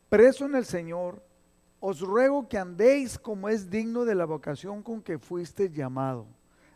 preso 0.09 0.46
en 0.46 0.55
el 0.55 0.64
Señor, 0.64 1.22
os 1.79 2.01
ruego 2.01 2.49
que 2.49 2.57
andéis 2.57 3.18
como 3.18 3.51
es 3.51 3.68
digno 3.68 4.07
de 4.07 4.14
la 4.14 4.25
vocación 4.25 4.83
con 4.83 5.03
que 5.03 5.18
fuiste 5.18 5.68
llamado. 5.68 6.27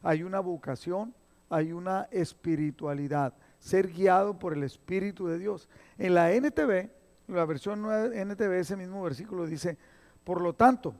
Hay 0.03 0.23
una 0.23 0.41
vocación, 0.41 1.15
hay 1.49 1.73
una 1.73 2.07
espiritualidad, 2.11 3.33
ser 3.61 3.89
guiado 3.89 4.39
por 4.39 4.53
el 4.53 4.63
Espíritu 4.63 5.27
de 5.27 5.39
Dios. 5.39 5.71
En 5.97 6.13
la 6.13 6.31
NTV, 6.35 6.91
la 7.29 7.47
versión 7.47 7.83
NTV, 7.83 8.59
ese 8.59 8.77
mismo 8.77 9.03
versículo 9.03 9.47
dice, 9.47 9.79
por 10.25 10.41
lo 10.41 10.53
tanto, 10.53 10.95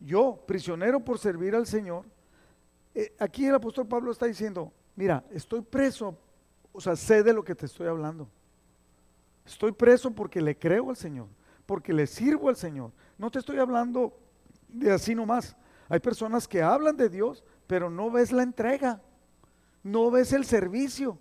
yo, 0.00 0.42
prisionero 0.46 1.00
por 1.00 1.18
servir 1.18 1.54
al 1.54 1.66
Señor, 1.66 2.04
eh, 2.94 3.14
aquí 3.18 3.46
el 3.46 3.54
apóstol 3.54 3.86
Pablo 3.86 4.10
está 4.10 4.26
diciendo, 4.26 4.72
mira, 4.96 5.24
estoy 5.30 5.60
preso, 5.60 6.16
o 6.72 6.80
sea, 6.80 6.96
sé 6.96 7.22
de 7.22 7.32
lo 7.32 7.44
que 7.44 7.54
te 7.54 7.66
estoy 7.66 7.86
hablando. 7.86 8.28
Estoy 9.46 9.72
preso 9.72 10.10
porque 10.10 10.40
le 10.40 10.58
creo 10.58 10.90
al 10.90 10.96
Señor, 10.96 11.26
porque 11.64 11.92
le 11.92 12.06
sirvo 12.06 12.48
al 12.48 12.56
Señor. 12.56 12.92
No 13.16 13.30
te 13.30 13.38
estoy 13.38 13.58
hablando 13.58 14.12
de 14.68 14.92
así 14.92 15.14
nomás. 15.14 15.56
Hay 15.88 16.00
personas 16.00 16.46
que 16.46 16.62
hablan 16.62 16.96
de 16.96 17.08
Dios, 17.08 17.42
pero 17.66 17.88
no 17.88 18.10
ves 18.10 18.30
la 18.30 18.42
entrega, 18.42 19.00
no 19.82 20.10
ves 20.10 20.32
el 20.32 20.44
servicio, 20.44 21.18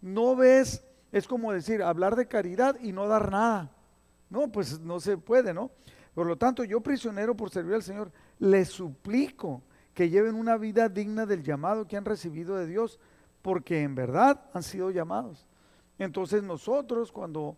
no 0.00 0.36
ves, 0.36 0.84
es 1.12 1.26
como 1.26 1.52
decir, 1.52 1.82
hablar 1.82 2.14
de 2.14 2.28
caridad 2.28 2.76
y 2.80 2.92
no 2.92 3.08
dar 3.08 3.30
nada. 3.30 3.70
No, 4.28 4.50
pues 4.52 4.78
no 4.78 5.00
se 5.00 5.18
puede, 5.18 5.52
¿no? 5.52 5.70
Por 6.20 6.26
lo 6.26 6.36
tanto, 6.36 6.64
yo 6.64 6.82
prisionero 6.82 7.34
por 7.34 7.48
servir 7.48 7.76
al 7.76 7.82
Señor, 7.82 8.12
les 8.38 8.68
suplico 8.68 9.62
que 9.94 10.10
lleven 10.10 10.34
una 10.34 10.58
vida 10.58 10.90
digna 10.90 11.24
del 11.24 11.42
llamado 11.42 11.88
que 11.88 11.96
han 11.96 12.04
recibido 12.04 12.56
de 12.56 12.66
Dios, 12.66 13.00
porque 13.40 13.80
en 13.80 13.94
verdad 13.94 14.38
han 14.52 14.62
sido 14.62 14.90
llamados. 14.90 15.46
Entonces 15.98 16.42
nosotros 16.42 17.10
cuando, 17.10 17.56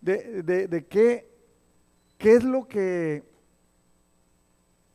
de, 0.00 0.86
qué, 0.88 1.28
qué 2.16 2.34
es 2.34 2.44
lo 2.44 2.68
que, 2.68 3.24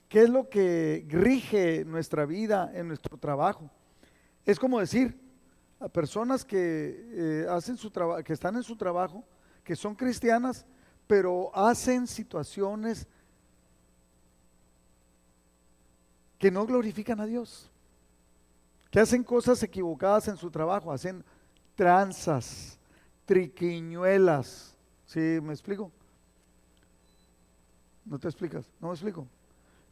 qué 0.08 0.22
es 0.22 0.30
lo 0.30 0.48
que 0.48 1.06
rige 1.10 1.84
nuestra 1.84 2.26
vida 2.26 2.72
en 2.74 2.88
nuestro 2.88 3.18
trabajo. 3.18 3.70
Es 4.46 4.58
como 4.58 4.80
decir 4.80 5.20
a 5.82 5.90
personas 5.90 6.46
que, 6.46 7.10
eh, 7.12 7.46
hacen 7.50 7.76
su 7.76 7.92
que 8.24 8.32
están 8.32 8.56
en 8.56 8.64
su 8.64 8.78
trabajo, 8.78 9.26
que 9.66 9.76
son 9.76 9.96
cristianas, 9.96 10.66
pero 11.12 11.52
hacen 11.54 12.08
situaciones 12.08 13.06
que 16.40 16.50
no 16.50 16.66
glorifican 16.66 17.20
a 17.20 17.26
Dios, 17.26 17.70
que 18.90 19.02
hacen 19.02 19.22
cosas 19.22 19.62
equivocadas 19.62 20.30
en 20.30 20.38
su 20.38 20.50
trabajo, 20.50 20.90
hacen 20.90 21.22
tranzas, 21.76 22.80
triquiñuelas. 23.26 24.74
¿Sí 25.06 25.20
me 25.44 25.52
explico? 25.52 25.92
¿No 28.06 28.18
te 28.18 28.30
explicas? 28.30 28.72
¿No 28.80 28.88
me 28.88 28.94
explico? 28.94 29.28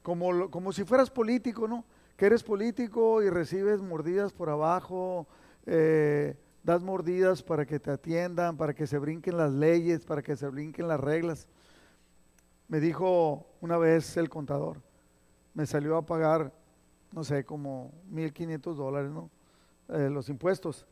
Como, 0.01 0.49
como 0.49 0.71
si 0.71 0.85
fueras 0.85 1.09
político, 1.09 1.67
¿no? 1.67 1.83
Que 2.15 2.27
eres 2.27 2.43
político 2.43 3.21
y 3.21 3.29
recibes 3.29 3.81
mordidas 3.81 4.31
por 4.31 4.49
abajo, 4.49 5.27
eh, 5.65 6.37
das 6.69 6.83
mordidas 6.83 7.41
para 7.41 7.65
que 7.65 7.79
te 7.79 7.89
atiendan, 7.89 8.55
para 8.55 8.75
que 8.75 8.85
se 8.85 8.99
brinquen 8.99 9.37
las 9.37 9.51
leyes, 9.51 10.05
para 10.05 10.21
que 10.21 10.35
se 10.35 10.47
brinquen 10.47 10.87
las 10.87 10.99
reglas. 10.99 11.47
Me 12.67 12.79
dijo 12.79 13.47
una 13.59 13.79
vez 13.79 14.17
el 14.17 14.29
contador, 14.29 14.77
me 15.55 15.65
salió 15.65 15.97
a 15.97 16.05
pagar, 16.05 16.53
no 17.11 17.23
sé, 17.23 17.43
como 17.43 17.91
1.500 18.13 18.75
dólares, 18.75 19.09
¿no? 19.09 19.31
Eh, 19.87 20.11
los 20.11 20.29
impuestos. 20.29 20.85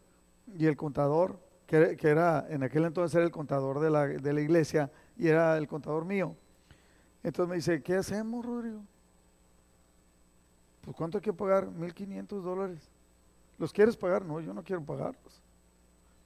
Y 0.57 0.65
el 0.65 0.75
contador 0.75 1.39
que, 1.67 1.95
era, 2.01 2.47
en 2.49 2.63
aquel 2.63 2.85
entonces 2.85 3.13
era 3.13 3.25
el 3.25 3.31
contador 3.31 3.79
de 3.79 3.91
la, 3.91 4.07
de 4.07 4.33
la 4.33 4.41
iglesia 4.41 4.89
y 5.15 5.27
era 5.27 5.59
el 5.59 5.67
contador 5.67 6.05
mío. 6.05 6.35
Entonces 7.21 7.49
me 7.49 7.55
dice, 7.57 7.83
¿qué 7.83 7.97
hacemos, 7.97 8.43
Rodrigo? 8.43 8.81
Pues 10.81 10.97
¿cuánto 10.97 11.19
hay 11.19 11.21
que 11.21 11.33
pagar? 11.33 11.67
1.500 11.67 12.41
dólares. 12.41 12.89
¿Los 13.59 13.71
quieres 13.71 13.95
pagar? 13.95 14.25
No, 14.25 14.39
yo 14.39 14.55
no 14.55 14.63
quiero 14.63 14.83
pagarlos. 14.83 15.43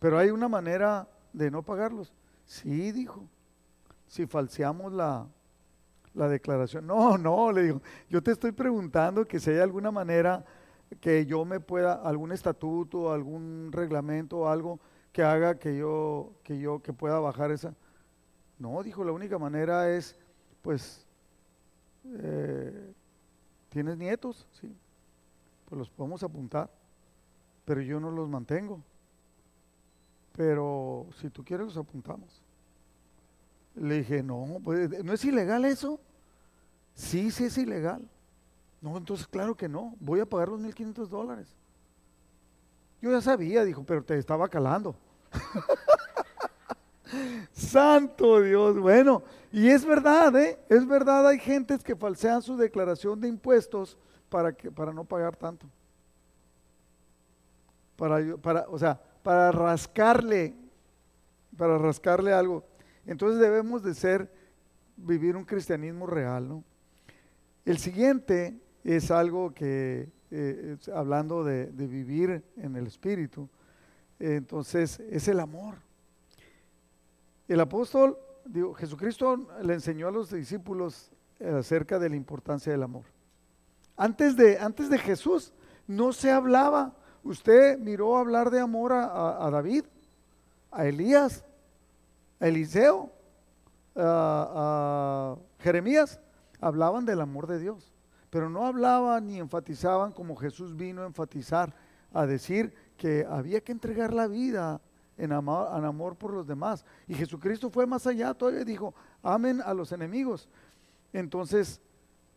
Pero 0.02 0.18
hay 0.18 0.32
una 0.32 0.50
manera 0.50 1.08
de 1.32 1.52
no 1.52 1.62
pagarlos. 1.62 2.12
Sí, 2.44 2.92
dijo. 2.92 3.24
Si 4.08 4.26
falseamos 4.26 4.92
la, 4.92 5.28
la 6.16 6.28
declaración. 6.28 6.88
No, 6.88 7.20
no, 7.20 7.52
le 7.52 7.62
digo, 7.62 7.82
yo 8.10 8.24
te 8.24 8.32
estoy 8.32 8.52
preguntando 8.52 9.28
que 9.28 9.40
si 9.40 9.52
hay 9.52 9.60
alguna 9.60 9.92
manera 9.92 10.44
que 11.00 11.28
yo 11.28 11.46
me 11.46 11.60
pueda, 11.60 11.94
algún 11.94 12.32
estatuto, 12.32 13.14
algún 13.14 13.70
reglamento 13.72 14.40
o 14.40 14.48
algo 14.48 14.80
que 15.12 15.22
haga 15.22 15.60
que 15.60 15.78
yo, 15.78 16.34
que 16.44 16.60
yo, 16.60 16.82
que 16.82 16.94
pueda 16.94 17.20
bajar 17.20 17.52
esa. 17.52 17.76
No, 18.58 18.82
dijo, 18.82 19.04
la 19.04 19.12
única 19.12 19.38
manera 19.38 19.88
es, 19.92 20.18
pues, 20.64 21.06
eh, 22.06 22.92
¿tienes 23.70 24.00
nietos? 24.00 24.48
Sí, 24.60 24.76
pues 25.66 25.78
los 25.78 25.92
podemos 25.92 26.24
apuntar, 26.24 26.72
pero 27.66 27.82
yo 27.82 28.00
no 28.00 28.10
los 28.10 28.28
mantengo. 28.28 28.82
Pero 30.36 31.08
si 31.20 31.30
tú 31.30 31.44
quieres 31.44 31.68
los 31.68 31.78
apuntamos. 31.78 32.42
Le 33.76 34.00
dije, 34.00 34.22
no, 34.22 34.60
pues, 34.64 35.04
¿no 35.04 35.14
es 35.14 35.24
ilegal 35.24 35.66
eso? 35.66 36.00
Sí, 36.94 37.32
sí 37.32 37.46
es 37.46 37.58
ilegal. 37.58 38.08
No, 38.82 38.98
entonces 38.98 39.28
claro 39.28 39.56
que 39.56 39.70
no, 39.70 39.96
voy 40.00 40.20
a 40.20 40.26
pagar 40.26 40.50
los 40.50 40.60
1.500 40.60 41.08
dólares. 41.08 41.48
Yo 43.02 43.12
ya 43.12 43.22
sabía, 43.22 43.64
dijo, 43.64 43.84
pero 43.84 44.04
te 44.04 44.18
estaba 44.18 44.48
calando. 44.48 44.96
Santo 47.52 48.42
Dios, 48.42 48.80
bueno, 48.80 49.24
y 49.52 49.70
es 49.70 49.86
verdad, 49.86 50.36
¿eh? 50.36 50.60
Es 50.70 50.88
verdad, 50.88 51.28
hay 51.28 51.40
gentes 51.40 51.84
que 51.84 51.96
falsean 51.96 52.42
su 52.42 52.56
declaración 52.56 53.20
de 53.20 53.28
impuestos 53.28 53.98
para, 54.30 54.54
que, 54.54 54.72
para 54.72 54.94
no 54.94 55.04
pagar 55.04 55.36
tanto. 55.36 55.68
Para, 57.96 58.38
para, 58.38 58.66
o 58.70 58.80
sea, 58.80 59.00
para 59.24 59.52
rascarle, 59.52 60.56
para 61.58 61.78
rascarle 61.78 62.34
algo. 62.34 62.66
Entonces 63.06 63.40
debemos 63.40 63.84
de 63.84 63.94
ser, 63.94 64.32
vivir 64.98 65.36
un 65.36 65.46
cristianismo 65.46 66.06
real, 66.06 66.48
¿no? 66.48 66.64
El 67.66 67.78
siguiente 67.78 68.60
es 68.84 69.12
algo 69.12 69.54
que, 69.54 70.10
eh, 70.32 70.78
hablando 70.94 71.44
de, 71.44 71.68
vivir 71.72 72.44
en 72.58 72.76
el 72.76 72.88
Espíritu, 72.88 73.48
entonces 74.20 75.00
es 75.00 75.28
el 75.28 75.40
amor. 75.40 75.76
El 77.48 77.60
apóstol, 77.60 78.18
digo, 78.46 78.74
Jesucristo 78.74 79.48
le 79.64 79.74
enseñó 79.74 80.08
a 80.08 80.12
los 80.12 80.32
discípulos 80.32 81.12
acerca 81.40 82.00
de 82.00 82.10
la 82.10 82.16
importancia 82.16 82.72
del 82.72 82.84
amor. 82.84 83.04
Antes 83.98 84.36
de, 84.36 84.58
antes 84.58 84.90
de 84.90 84.98
Jesús 84.98 85.54
no 85.88 86.14
se 86.14 86.32
hablaba. 86.32 86.96
Usted 87.24 87.78
miró 87.78 88.18
hablar 88.18 88.50
de 88.50 88.60
amor 88.60 88.94
a, 88.94 89.50
David, 89.52 89.86
a 90.72 90.86
Elías, 90.86 91.44
a 92.40 92.48
Eliseo, 92.48 93.12
a 93.96 95.36
Jeremías 95.60 96.20
hablaban 96.62 97.06
del 97.06 97.20
amor 97.22 97.48
de 97.48 97.60
Dios, 97.60 97.92
pero 98.30 98.50
no 98.50 98.66
hablaban 98.66 99.28
ni 99.28 99.40
enfatizaban 99.40 100.14
como 100.14 100.36
Jesús 100.36 100.78
vino 100.78 101.02
a 101.02 101.08
enfatizar, 101.08 101.74
a 102.14 102.26
decir 102.26 102.74
que 102.98 103.26
había 103.30 103.62
que 103.62 103.72
entregar 103.72 104.14
la 104.14 104.28
vida 104.28 104.80
en 105.18 105.34
amor, 105.34 105.78
en 105.78 105.86
amor 105.86 106.16
por 106.16 106.34
los 106.34 106.48
demás. 106.48 106.86
Y 107.08 107.16
Jesucristo 107.16 107.70
fue 107.70 107.86
más 107.86 108.08
allá, 108.08 108.34
todavía 108.34 108.64
dijo, 108.64 108.94
amen 109.24 109.62
a 109.66 109.74
los 109.74 109.92
enemigos. 109.92 110.48
Entonces, 111.12 111.82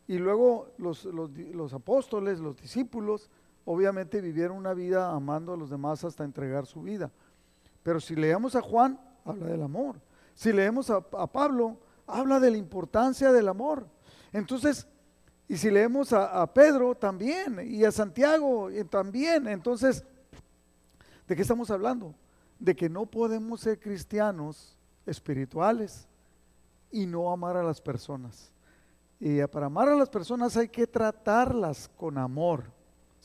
y 0.08 0.18
luego 0.18 0.68
los, 0.78 1.04
los 1.04 1.72
apóstoles, 1.72 2.40
los 2.40 2.56
discípulos, 2.56 3.30
obviamente 3.64 4.20
vivieron 4.20 4.56
una 4.56 4.74
vida 4.74 5.10
amando 5.10 5.52
a 5.52 5.56
los 5.56 5.70
demás 5.70 6.04
hasta 6.04 6.24
entregar 6.24 6.66
su 6.66 6.82
vida. 6.82 7.10
Pero 7.82 8.00
si 8.00 8.14
leemos 8.14 8.56
a 8.56 8.62
Juan, 8.62 8.98
habla 9.24 9.46
del 9.46 9.62
amor. 9.62 10.00
Si 10.34 10.52
leemos 10.52 10.90
a, 10.90 11.00
Pablo, 11.00 11.78
habla 12.06 12.40
de 12.40 12.50
la 12.50 12.56
importancia 12.56 13.32
del 13.32 13.48
amor. 13.48 13.86
Entonces, 14.32 14.86
y 15.46 15.56
si 15.56 15.70
leemos 15.70 16.12
a, 16.12 16.52
Pedro 16.52 16.94
también, 16.94 17.60
y 17.64 17.84
a 17.84 17.92
Santiago 17.92 18.68
también, 18.90 19.46
entonces, 19.46 20.04
¿de 21.28 21.36
qué 21.36 21.42
estamos 21.42 21.70
hablando? 21.70 22.14
De 22.58 22.74
que 22.74 22.88
no 22.88 23.06
podemos 23.06 23.60
ser 23.60 23.78
cristianos 23.78 24.76
espirituales 25.06 26.08
y 26.90 27.06
no 27.06 27.30
amar 27.30 27.56
a 27.56 27.62
las 27.62 27.80
personas. 27.80 28.50
Y 29.20 29.44
para 29.46 29.66
amar 29.66 29.88
a 29.88 29.96
las 29.96 30.08
personas 30.08 30.56
hay 30.56 30.68
que 30.68 30.86
tratarlas 30.86 31.88
con 31.96 32.18
amor. 32.18 32.64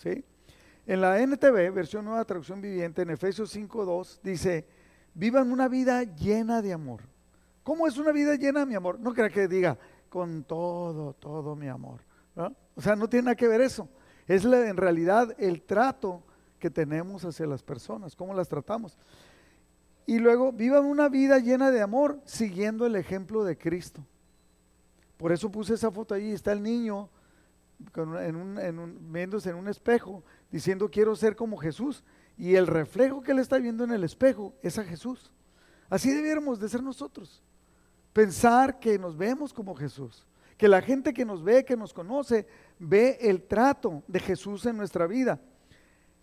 En 0.06 1.02
la 1.02 1.22
NTV, 1.22 1.72
versión 1.72 2.06
nueva 2.06 2.26
traducción 2.26 2.62
viviente, 2.62 3.02
en 3.02 3.12
Efesios 3.12 3.56
5.2, 3.56 4.20
dice, 4.24 4.66
vivan 5.14 5.52
una 5.52 5.68
vida 5.68 6.04
llena 6.04 6.62
de 6.62 6.74
amor. 6.74 7.02
¿Cómo 7.64 7.88
es 7.88 7.98
una 7.98 8.12
vida 8.12 8.36
llena 8.36 8.62
de 8.62 8.66
mi 8.66 8.76
amor? 8.76 9.00
No 9.00 9.14
crea 9.14 9.30
que 9.30 9.48
diga, 9.48 9.78
con 10.10 10.44
todo, 10.44 11.14
todo 11.14 11.56
mi 11.56 11.68
amor. 11.68 12.02
O 12.76 12.82
sea, 12.82 12.96
no 12.96 13.08
tiene 13.10 13.26
nada 13.26 13.36
que 13.36 13.48
ver 13.48 13.62
eso. 13.62 13.88
Es 14.28 14.46
en 14.46 14.78
realidad 14.78 15.36
el 15.38 15.62
trato 15.62 16.24
que 16.58 16.70
tenemos 16.70 17.26
hacia 17.26 17.46
las 17.46 17.64
personas, 17.64 18.16
cómo 18.16 18.34
las 18.34 18.48
tratamos. 18.48 18.98
Y 20.06 20.18
luego, 20.20 20.52
vivan 20.52 20.86
una 20.86 21.10
vida 21.10 21.38
llena 21.40 21.72
de 21.72 21.82
amor 21.82 22.20
siguiendo 22.26 22.86
el 22.86 22.96
ejemplo 22.96 23.44
de 23.44 23.58
Cristo. 23.58 24.04
Por 25.18 25.32
eso 25.32 25.52
puse 25.52 25.74
esa 25.74 25.92
foto 25.92 26.16
ahí, 26.16 26.32
está 26.32 26.52
el 26.52 26.64
niño 26.64 27.10
en 27.96 28.36
un, 28.36 29.12
viéndose 29.12 29.50
en 29.50 29.56
un 29.56 29.68
espejo, 29.68 30.24
diciendo 30.52 30.90
quiero 30.90 31.16
ser 31.16 31.36
como 31.36 31.58
Jesús. 31.58 32.04
Y 32.38 32.56
el 32.56 32.68
reflejo 32.68 33.22
que 33.22 33.34
él 33.34 33.40
está 33.40 33.58
viendo 33.58 33.84
en 33.84 33.92
el 33.92 34.04
espejo 34.04 34.54
es 34.62 34.78
a 34.78 34.84
Jesús. 34.84 35.32
Así 35.90 36.12
debiéramos 36.12 36.60
de 36.60 36.70
ser 36.70 36.82
nosotros. 36.82 37.44
Pensar 38.14 38.80
que 38.80 38.98
nos 38.98 39.18
vemos 39.18 39.54
como 39.54 39.76
Jesús, 39.76 40.26
que 40.58 40.68
la 40.68 40.82
gente 40.82 41.14
que 41.14 41.26
nos 41.26 41.44
ve, 41.44 41.66
que 41.66 41.76
nos 41.76 41.94
conoce, 41.94 42.48
ve 42.80 43.18
el 43.22 43.44
trato 43.44 44.04
de 44.08 44.20
Jesús 44.20 44.66
en 44.66 44.78
nuestra 44.78 45.08
vida. 45.08 45.40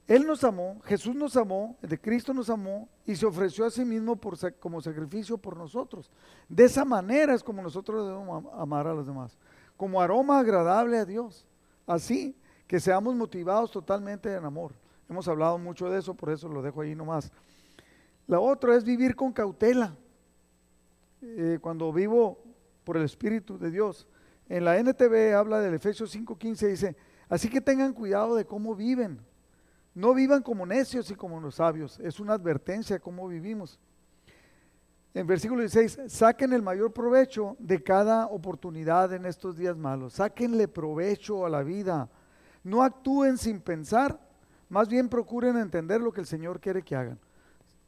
Él 0.06 0.24
nos 0.24 0.44
amó, 0.44 0.80
Jesús 0.84 1.16
nos 1.16 1.36
amó, 1.36 1.76
de 1.82 2.00
Cristo 2.00 2.32
nos 2.32 2.48
amó 2.48 2.88
y 3.04 3.16
se 3.16 3.26
ofreció 3.26 3.64
a 3.64 3.70
sí 3.70 3.84
mismo 3.84 4.18
como 4.60 4.80
sacrificio 4.80 5.36
por 5.36 5.56
nosotros. 5.56 6.12
De 6.48 6.64
esa 6.64 6.84
manera 6.84 7.34
es 7.34 7.42
como 7.42 7.60
nosotros 7.60 8.06
debemos 8.06 8.44
amar 8.54 8.86
a 8.86 8.94
los 8.94 9.04
demás, 9.04 9.36
como 9.76 10.00
aroma 10.00 10.38
agradable 10.38 10.98
a 10.98 11.04
Dios. 11.04 11.46
Así 11.86 12.36
que 12.66 12.80
seamos 12.80 13.14
motivados 13.14 13.70
totalmente 13.70 14.32
en 14.32 14.44
amor. 14.44 14.72
Hemos 15.08 15.28
hablado 15.28 15.58
mucho 15.58 15.88
de 15.88 15.98
eso, 15.98 16.14
por 16.14 16.30
eso 16.30 16.48
lo 16.48 16.62
dejo 16.62 16.80
ahí 16.80 16.94
nomás. 16.94 17.30
La 18.26 18.40
otra 18.40 18.74
es 18.74 18.84
vivir 18.84 19.14
con 19.14 19.32
cautela. 19.32 19.94
Eh, 21.22 21.58
cuando 21.60 21.92
vivo 21.92 22.38
por 22.84 22.96
el 22.96 23.04
Espíritu 23.04 23.58
de 23.58 23.70
Dios. 23.70 24.06
En 24.48 24.64
la 24.64 24.78
NTV 24.78 25.34
habla 25.34 25.60
del 25.60 25.74
Efesios 25.74 26.14
5:15, 26.14 26.68
dice, 26.68 26.96
así 27.28 27.48
que 27.48 27.60
tengan 27.60 27.92
cuidado 27.92 28.36
de 28.36 28.44
cómo 28.44 28.76
viven. 28.76 29.20
No 29.94 30.14
vivan 30.14 30.42
como 30.42 30.66
necios 30.66 31.10
y 31.10 31.14
como 31.14 31.40
los 31.40 31.56
sabios. 31.56 31.98
Es 32.00 32.20
una 32.20 32.34
advertencia 32.34 33.00
cómo 33.00 33.26
vivimos. 33.28 33.80
En 35.16 35.26
versículo 35.26 35.62
16, 35.62 36.12
saquen 36.12 36.52
el 36.52 36.60
mayor 36.60 36.92
provecho 36.92 37.56
de 37.58 37.82
cada 37.82 38.26
oportunidad 38.26 39.14
en 39.14 39.24
estos 39.24 39.56
días 39.56 39.74
malos. 39.74 40.12
Sáquenle 40.12 40.68
provecho 40.68 41.46
a 41.46 41.48
la 41.48 41.62
vida. 41.62 42.10
No 42.62 42.82
actúen 42.82 43.38
sin 43.38 43.62
pensar, 43.62 44.20
más 44.68 44.90
bien 44.90 45.08
procuren 45.08 45.56
entender 45.56 46.02
lo 46.02 46.12
que 46.12 46.20
el 46.20 46.26
Señor 46.26 46.60
quiere 46.60 46.82
que 46.82 46.94
hagan. 46.94 47.18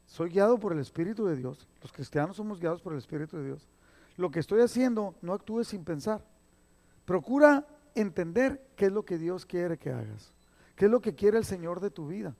Soy 0.07 0.31
guiado 0.31 0.57
por 0.57 0.73
el 0.73 0.79
Espíritu 0.79 1.23
de 1.27 1.35
Dios. 1.35 1.67
Los 1.83 1.91
cristianos 1.91 2.35
somos 2.35 2.59
guiados 2.59 2.81
por 2.81 2.93
el 2.93 2.97
Espíritu 2.97 3.37
de 3.37 3.45
Dios. 3.45 3.69
Lo 4.17 4.31
que 4.31 4.39
estoy 4.39 4.61
haciendo, 4.61 5.13
no 5.21 5.33
actúes 5.33 5.67
sin 5.67 5.83
pensar. 5.83 6.25
Procura 7.05 7.67
entender 7.93 8.59
qué 8.75 8.87
es 8.87 8.91
lo 8.91 9.05
que 9.05 9.19
Dios 9.19 9.45
quiere 9.45 9.77
que 9.77 9.91
hagas. 9.91 10.33
¿Qué 10.75 10.85
es 10.85 10.91
lo 10.91 10.99
que 10.99 11.13
quiere 11.13 11.37
el 11.37 11.45
Señor 11.45 11.79
de 11.79 11.91
tu 11.91 12.07
vida? 12.07 12.35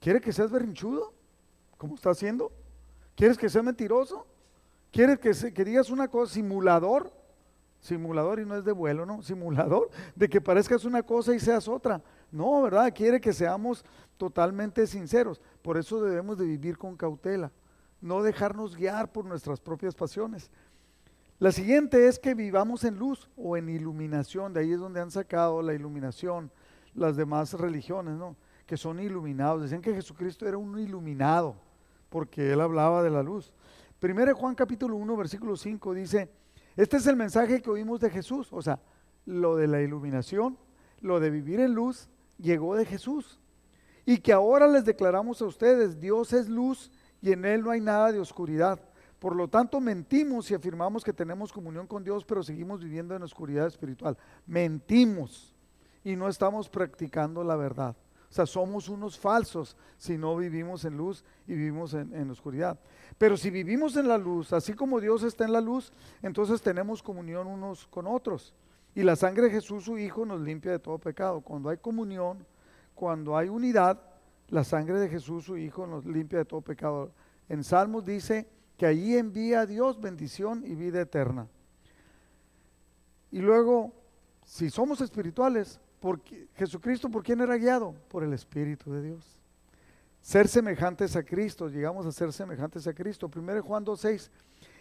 ¿Quiere 0.00 0.22
que 0.22 0.32
seas 0.32 0.50
berrinchudo? 0.50 1.12
¿Cómo 1.76 1.96
está 1.96 2.08
haciendo? 2.08 2.50
¿Quieres 3.20 3.36
que 3.36 3.50
sea 3.50 3.62
mentiroso? 3.62 4.26
¿Quieres 4.90 5.18
que, 5.18 5.62
digas 5.62 5.90
una 5.90 6.08
cosa 6.08 6.32
simulador? 6.32 7.12
Simulador 7.78 8.40
y 8.40 8.46
no 8.46 8.56
es 8.56 8.64
de 8.64 8.72
vuelo, 8.72 9.04
¿no? 9.04 9.20
Simulador 9.20 9.90
de 10.16 10.26
que 10.26 10.40
parezcas 10.40 10.86
una 10.86 11.02
cosa 11.02 11.34
y 11.34 11.38
seas 11.38 11.68
otra. 11.68 12.02
No, 12.32 12.62
¿verdad? 12.62 12.90
Quiere 12.94 13.20
que 13.20 13.34
seamos 13.34 13.84
totalmente 14.16 14.86
sinceros. 14.86 15.38
Por 15.60 15.76
eso 15.76 16.00
debemos 16.00 16.38
de 16.38 16.46
vivir 16.46 16.78
con 16.78 16.96
cautela, 16.96 17.52
no 18.00 18.22
dejarnos 18.22 18.74
guiar 18.74 19.12
por 19.12 19.26
nuestras 19.26 19.60
propias 19.60 19.94
pasiones. 19.94 20.50
La 21.38 21.52
siguiente 21.52 22.08
es 22.08 22.18
que 22.18 22.32
vivamos 22.32 22.84
en 22.84 22.98
luz 22.98 23.28
o 23.36 23.54
en 23.58 23.68
iluminación, 23.68 24.54
de 24.54 24.60
ahí 24.60 24.72
es 24.72 24.80
donde 24.80 25.02
han 25.02 25.10
sacado 25.10 25.60
la 25.60 25.74
iluminación 25.74 26.50
las 26.94 27.16
demás 27.16 27.52
religiones, 27.52 28.14
¿no? 28.16 28.34
Que 28.64 28.78
son 28.78 28.98
iluminados. 28.98 29.60
Decían 29.60 29.82
que 29.82 29.92
Jesucristo 29.92 30.48
era 30.48 30.56
un 30.56 30.78
iluminado. 30.78 31.54
Porque 32.10 32.52
él 32.52 32.60
hablaba 32.60 33.02
de 33.02 33.10
la 33.10 33.22
luz. 33.22 33.52
Primero 33.98 34.34
Juan 34.34 34.54
capítulo 34.54 34.96
1, 34.96 35.16
versículo 35.16 35.56
5 35.56 35.94
dice, 35.94 36.30
este 36.76 36.98
es 36.98 37.06
el 37.06 37.16
mensaje 37.16 37.62
que 37.62 37.70
oímos 37.70 38.00
de 38.00 38.10
Jesús, 38.10 38.48
o 38.52 38.60
sea, 38.60 38.80
lo 39.24 39.56
de 39.56 39.66
la 39.66 39.80
iluminación, 39.80 40.58
lo 41.00 41.20
de 41.20 41.30
vivir 41.30 41.60
en 41.60 41.74
luz, 41.74 42.08
llegó 42.38 42.76
de 42.76 42.84
Jesús. 42.84 43.40
Y 44.04 44.18
que 44.18 44.32
ahora 44.32 44.66
les 44.66 44.84
declaramos 44.84 45.40
a 45.40 45.46
ustedes, 45.46 46.00
Dios 46.00 46.32
es 46.32 46.48
luz 46.48 46.90
y 47.22 47.32
en 47.32 47.44
Él 47.44 47.62
no 47.62 47.70
hay 47.70 47.80
nada 47.80 48.12
de 48.12 48.18
oscuridad. 48.18 48.80
Por 49.18 49.36
lo 49.36 49.48
tanto, 49.48 49.80
mentimos 49.80 50.50
y 50.50 50.54
afirmamos 50.54 51.04
que 51.04 51.12
tenemos 51.12 51.52
comunión 51.52 51.86
con 51.86 52.02
Dios, 52.02 52.24
pero 52.24 52.42
seguimos 52.42 52.82
viviendo 52.82 53.14
en 53.14 53.22
oscuridad 53.22 53.66
espiritual. 53.66 54.16
Mentimos 54.46 55.54
y 56.02 56.16
no 56.16 56.28
estamos 56.28 56.70
practicando 56.70 57.44
la 57.44 57.56
verdad. 57.56 57.94
O 58.30 58.32
sea, 58.32 58.46
somos 58.46 58.88
unos 58.88 59.18
falsos 59.18 59.76
si 59.98 60.16
no 60.16 60.36
vivimos 60.36 60.84
en 60.84 60.96
luz 60.96 61.24
y 61.48 61.54
vivimos 61.54 61.94
en, 61.94 62.30
oscuridad. 62.30 62.78
Pero 63.18 63.36
si 63.36 63.50
vivimos 63.50 63.96
en 63.96 64.06
la 64.06 64.16
luz, 64.16 64.52
así 64.52 64.72
como 64.72 65.00
Dios 65.00 65.24
está 65.24 65.44
en 65.44 65.52
la 65.52 65.60
luz, 65.60 65.92
entonces 66.22 66.62
tenemos 66.62 67.02
comunión 67.02 67.48
unos 67.48 67.88
con 67.88 68.06
otros. 68.06 68.54
Y 68.94 69.02
la 69.02 69.16
sangre 69.16 69.44
de 69.44 69.50
Jesús, 69.50 69.84
su 69.84 69.98
Hijo, 69.98 70.24
nos 70.24 70.40
limpia 70.40 70.70
de 70.70 70.78
todo 70.78 70.96
pecado. 70.98 71.40
Cuando 71.40 71.70
hay 71.70 71.78
comunión, 71.78 72.46
cuando 72.94 73.36
hay 73.36 73.48
unidad, 73.48 74.00
la 74.48 74.62
sangre 74.62 75.00
de 75.00 75.08
Jesús, 75.08 75.44
su 75.44 75.56
Hijo, 75.56 75.84
nos 75.88 76.06
limpia 76.06 76.38
de 76.38 76.44
todo 76.44 76.60
pecado. 76.60 77.10
En 77.48 77.64
Salmos 77.64 78.04
dice 78.04 78.48
que 78.76 78.86
allí 78.86 79.16
envía 79.16 79.62
a 79.62 79.66
Dios 79.66 80.00
bendición 80.00 80.62
y 80.64 80.76
vida 80.76 81.00
eterna. 81.00 81.48
Y 83.32 83.40
luego, 83.40 83.92
si 84.44 84.70
somos 84.70 85.00
espirituales, 85.00 85.80
Jesucristo, 86.54 87.10
¿por 87.10 87.22
quién 87.22 87.40
era 87.40 87.56
guiado? 87.56 87.94
Por 88.08 88.24
el 88.24 88.32
Espíritu 88.32 88.92
de 88.92 89.02
Dios. 89.02 89.38
Ser 90.20 90.48
semejantes 90.48 91.16
a 91.16 91.22
Cristo, 91.22 91.68
llegamos 91.68 92.06
a 92.06 92.12
ser 92.12 92.32
semejantes 92.32 92.86
a 92.86 92.92
Cristo. 92.92 93.28
Primero 93.28 93.62
Juan 93.62 93.84
2.6, 93.84 94.30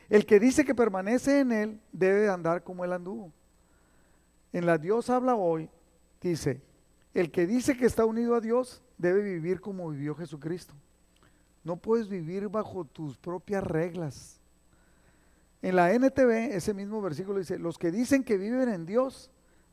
el 0.09 0.25
que 0.25 0.39
dice 0.39 0.65
que 0.65 0.75
permanece 0.75 1.39
en 1.39 1.51
Él 1.51 1.81
debe 1.91 2.29
andar 2.29 2.63
como 2.63 2.83
Él 2.83 2.93
anduvo. 2.93 3.31
En 4.51 4.65
la 4.65 4.77
Dios 4.77 5.09
habla 5.09 5.35
hoy, 5.35 5.69
dice, 6.21 6.61
el 7.13 7.31
que 7.31 7.47
dice 7.47 7.77
que 7.77 7.85
está 7.85 8.05
unido 8.05 8.35
a 8.35 8.41
Dios 8.41 8.81
debe 8.97 9.21
vivir 9.21 9.61
como 9.61 9.89
vivió 9.89 10.15
Jesucristo. 10.15 10.73
No 11.63 11.77
puedes 11.77 12.09
vivir 12.09 12.49
bajo 12.49 12.85
tus 12.85 13.17
propias 13.17 13.63
reglas. 13.63 14.39
En 15.61 15.75
la 15.75 15.93
NTV, 15.93 16.55
ese 16.55 16.73
mismo 16.73 17.01
versículo 17.01 17.39
dice, 17.39 17.59
los 17.59 17.77
que 17.77 17.91
dicen 17.91 18.23
que 18.23 18.37
viven 18.37 18.69
en 18.69 18.85
Dios 18.85 19.29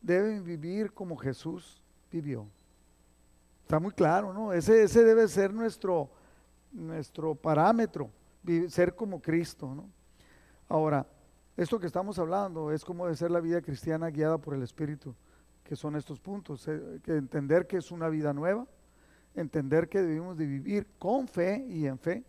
deben 0.06 0.44
vivir 0.44 0.92
como 0.92 1.16
Jesús 1.16 1.82
vivió. 2.12 2.46
Está 3.62 3.80
muy 3.80 3.90
claro, 3.90 4.32
¿no? 4.32 4.52
Ese, 4.52 4.84
ese 4.84 5.02
debe 5.02 5.26
ser 5.26 5.52
nuestro, 5.52 6.08
nuestro 6.70 7.34
parámetro, 7.34 8.10
ser 8.68 8.94
como 8.94 9.20
Cristo, 9.20 9.74
¿no? 9.74 9.90
Ahora, 10.68 11.04
esto 11.56 11.80
que 11.80 11.88
estamos 11.88 12.18
hablando 12.20 12.70
es 12.70 12.84
como 12.84 13.08
de 13.08 13.16
ser 13.16 13.32
la 13.32 13.40
vida 13.40 13.60
cristiana 13.60 14.10
guiada 14.10 14.38
por 14.38 14.54
el 14.54 14.62
Espíritu, 14.62 15.14
que 15.64 15.74
son 15.74 15.96
estos 15.96 16.20
puntos, 16.20 16.68
eh, 16.68 17.00
que 17.02 17.16
entender 17.16 17.66
que 17.66 17.78
es 17.78 17.90
una 17.90 18.08
vida 18.08 18.32
nueva, 18.32 18.66
entender 19.34 19.88
que 19.88 20.00
debemos 20.00 20.36
de 20.36 20.46
vivir 20.46 20.86
con 21.00 21.26
fe 21.26 21.66
y 21.68 21.86
en 21.86 21.98
fe, 21.98 22.22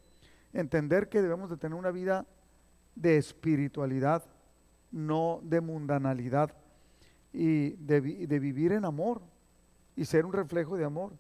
entender 0.52 1.10
que 1.10 1.22
debemos 1.22 1.52
de 1.52 1.58
tener 1.58 1.78
una 1.78 1.92
vida 1.92 2.26
de 2.96 3.18
espiritualidad, 3.18 4.24
no 4.92 5.42
de 5.44 5.62
mundanalidad 5.62 6.52
y 7.40 7.70
de, 7.74 8.00
vivir 8.40 8.72
en 8.72 8.84
amor 8.84 9.22
y 9.96 10.06
ser 10.06 10.26
un 10.26 10.34
reflejo 10.34 10.76
de 10.76 10.86
amor, 10.86 11.14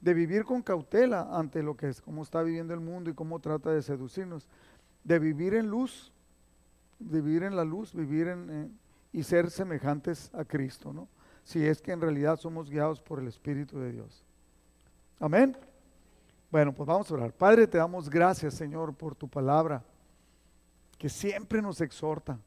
de 0.00 0.14
vivir 0.14 0.44
con 0.44 0.62
cautela 0.62 1.28
ante 1.30 1.62
lo 1.62 1.76
que 1.76 1.90
es, 1.90 2.00
cómo 2.00 2.22
está 2.22 2.42
viviendo 2.42 2.72
el 2.72 2.80
mundo 2.80 3.10
y 3.10 3.14
cómo 3.14 3.38
trata 3.38 3.70
de 3.70 3.82
seducirnos, 3.82 4.48
de 5.04 5.18
vivir 5.18 5.52
en 5.52 5.68
luz, 5.68 6.10
de 6.98 7.20
vivir 7.20 7.42
en 7.42 7.54
la 7.54 7.66
luz, 7.66 7.92
vivir 7.92 8.28
en, 8.28 8.78
y 9.12 9.22
ser 9.22 9.50
semejantes 9.50 10.30
a 10.32 10.42
Cristo, 10.42 10.90
¿no? 10.94 11.06
Si 11.44 11.62
es 11.62 11.82
que 11.82 11.92
en 11.92 12.00
realidad 12.00 12.38
somos 12.38 12.70
guiados 12.70 13.02
por 13.02 13.18
el 13.18 13.28
Espíritu 13.28 13.78
de 13.78 13.92
Dios. 13.92 14.24
Amén. 15.20 15.54
Bueno, 16.50 16.72
pues 16.72 16.86
vamos 16.86 17.10
a 17.10 17.14
orar. 17.14 17.32
Padre, 17.34 17.66
te 17.66 17.76
damos 17.76 18.08
gracias, 18.08 18.54
Señor, 18.54 18.94
por 18.94 19.14
tu 19.14 19.28
palabra, 19.28 19.84
que 20.96 21.10
siempre 21.10 21.60
nos 21.60 21.82
exhorta. 21.82 22.38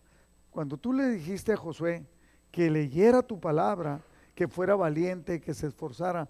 Cuando 0.50 0.76
tú 0.76 0.92
le 0.92 1.08
dijiste 1.08 1.54
a 1.54 1.58
Josué, 1.58 2.04
que 2.52 2.70
leyera 2.70 3.22
tu 3.22 3.40
palabra, 3.40 4.02
que 4.36 4.48
fuera 4.48 4.76
valiente, 4.76 5.40
que 5.40 5.54
se 5.54 5.68
esforzara 5.68 6.30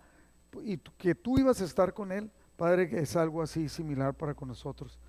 y 0.63 0.77
que 0.77 1.15
tú 1.15 1.39
ibas 1.39 1.61
a 1.61 1.65
estar 1.65 1.93
con 1.93 2.11
él. 2.11 2.31
Padre, 2.55 2.87
que 2.87 2.99
es 2.99 3.15
algo 3.15 3.41
así 3.41 3.67
similar 3.69 4.13
para 4.13 4.35
con 4.35 4.47
nosotros. 4.47 4.99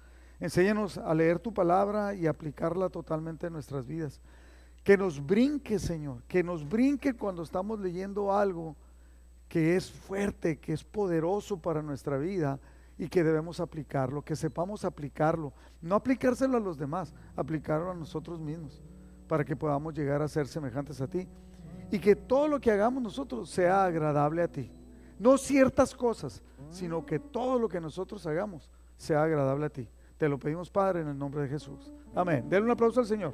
Enséñanos 0.40 0.96
a 0.96 1.14
leer 1.14 1.38
tu 1.38 1.52
palabra 1.52 2.14
y 2.14 2.26
aplicarla 2.26 2.88
totalmente 2.88 3.46
en 3.46 3.52
nuestras 3.52 3.86
vidas. 3.86 4.20
Que 4.82 4.96
nos 4.96 5.24
brinque, 5.24 5.78
Señor, 5.78 6.22
que 6.24 6.42
nos 6.42 6.66
brinque 6.68 7.12
cuando 7.14 7.42
estamos 7.42 7.78
leyendo 7.78 8.32
algo 8.32 8.74
que 9.48 9.76
es 9.76 9.90
fuerte, 9.90 10.58
que 10.58 10.72
es 10.72 10.82
poderoso 10.82 11.58
para 11.58 11.82
nuestra 11.82 12.16
vida 12.16 12.58
y 12.96 13.08
que 13.08 13.22
debemos 13.22 13.60
aplicarlo, 13.60 14.22
que 14.22 14.34
sepamos 14.34 14.84
aplicarlo, 14.84 15.52
no 15.82 15.94
aplicárselo 15.94 16.56
a 16.56 16.60
los 16.60 16.78
demás, 16.78 17.12
aplicarlo 17.36 17.90
a 17.90 17.94
nosotros 17.94 18.40
mismos 18.40 18.82
para 19.32 19.46
que 19.46 19.56
podamos 19.56 19.94
llegar 19.94 20.20
a 20.20 20.28
ser 20.28 20.46
semejantes 20.46 21.00
a 21.00 21.06
ti. 21.06 21.26
Y 21.90 21.98
que 21.98 22.14
todo 22.14 22.46
lo 22.48 22.60
que 22.60 22.70
hagamos 22.70 23.02
nosotros 23.02 23.48
sea 23.48 23.86
agradable 23.86 24.42
a 24.42 24.46
ti. 24.46 24.70
No 25.18 25.38
ciertas 25.38 25.94
cosas, 25.94 26.42
sino 26.68 27.06
que 27.06 27.18
todo 27.18 27.58
lo 27.58 27.66
que 27.66 27.80
nosotros 27.80 28.26
hagamos 28.26 28.68
sea 28.98 29.22
agradable 29.22 29.64
a 29.64 29.70
ti. 29.70 29.88
Te 30.18 30.28
lo 30.28 30.38
pedimos, 30.38 30.68
Padre, 30.68 31.00
en 31.00 31.08
el 31.08 31.18
nombre 31.18 31.40
de 31.40 31.48
Jesús. 31.48 31.90
Amén. 32.14 32.44
Denle 32.46 32.66
un 32.66 32.72
aplauso 32.72 33.00
al 33.00 33.06
Señor. 33.06 33.32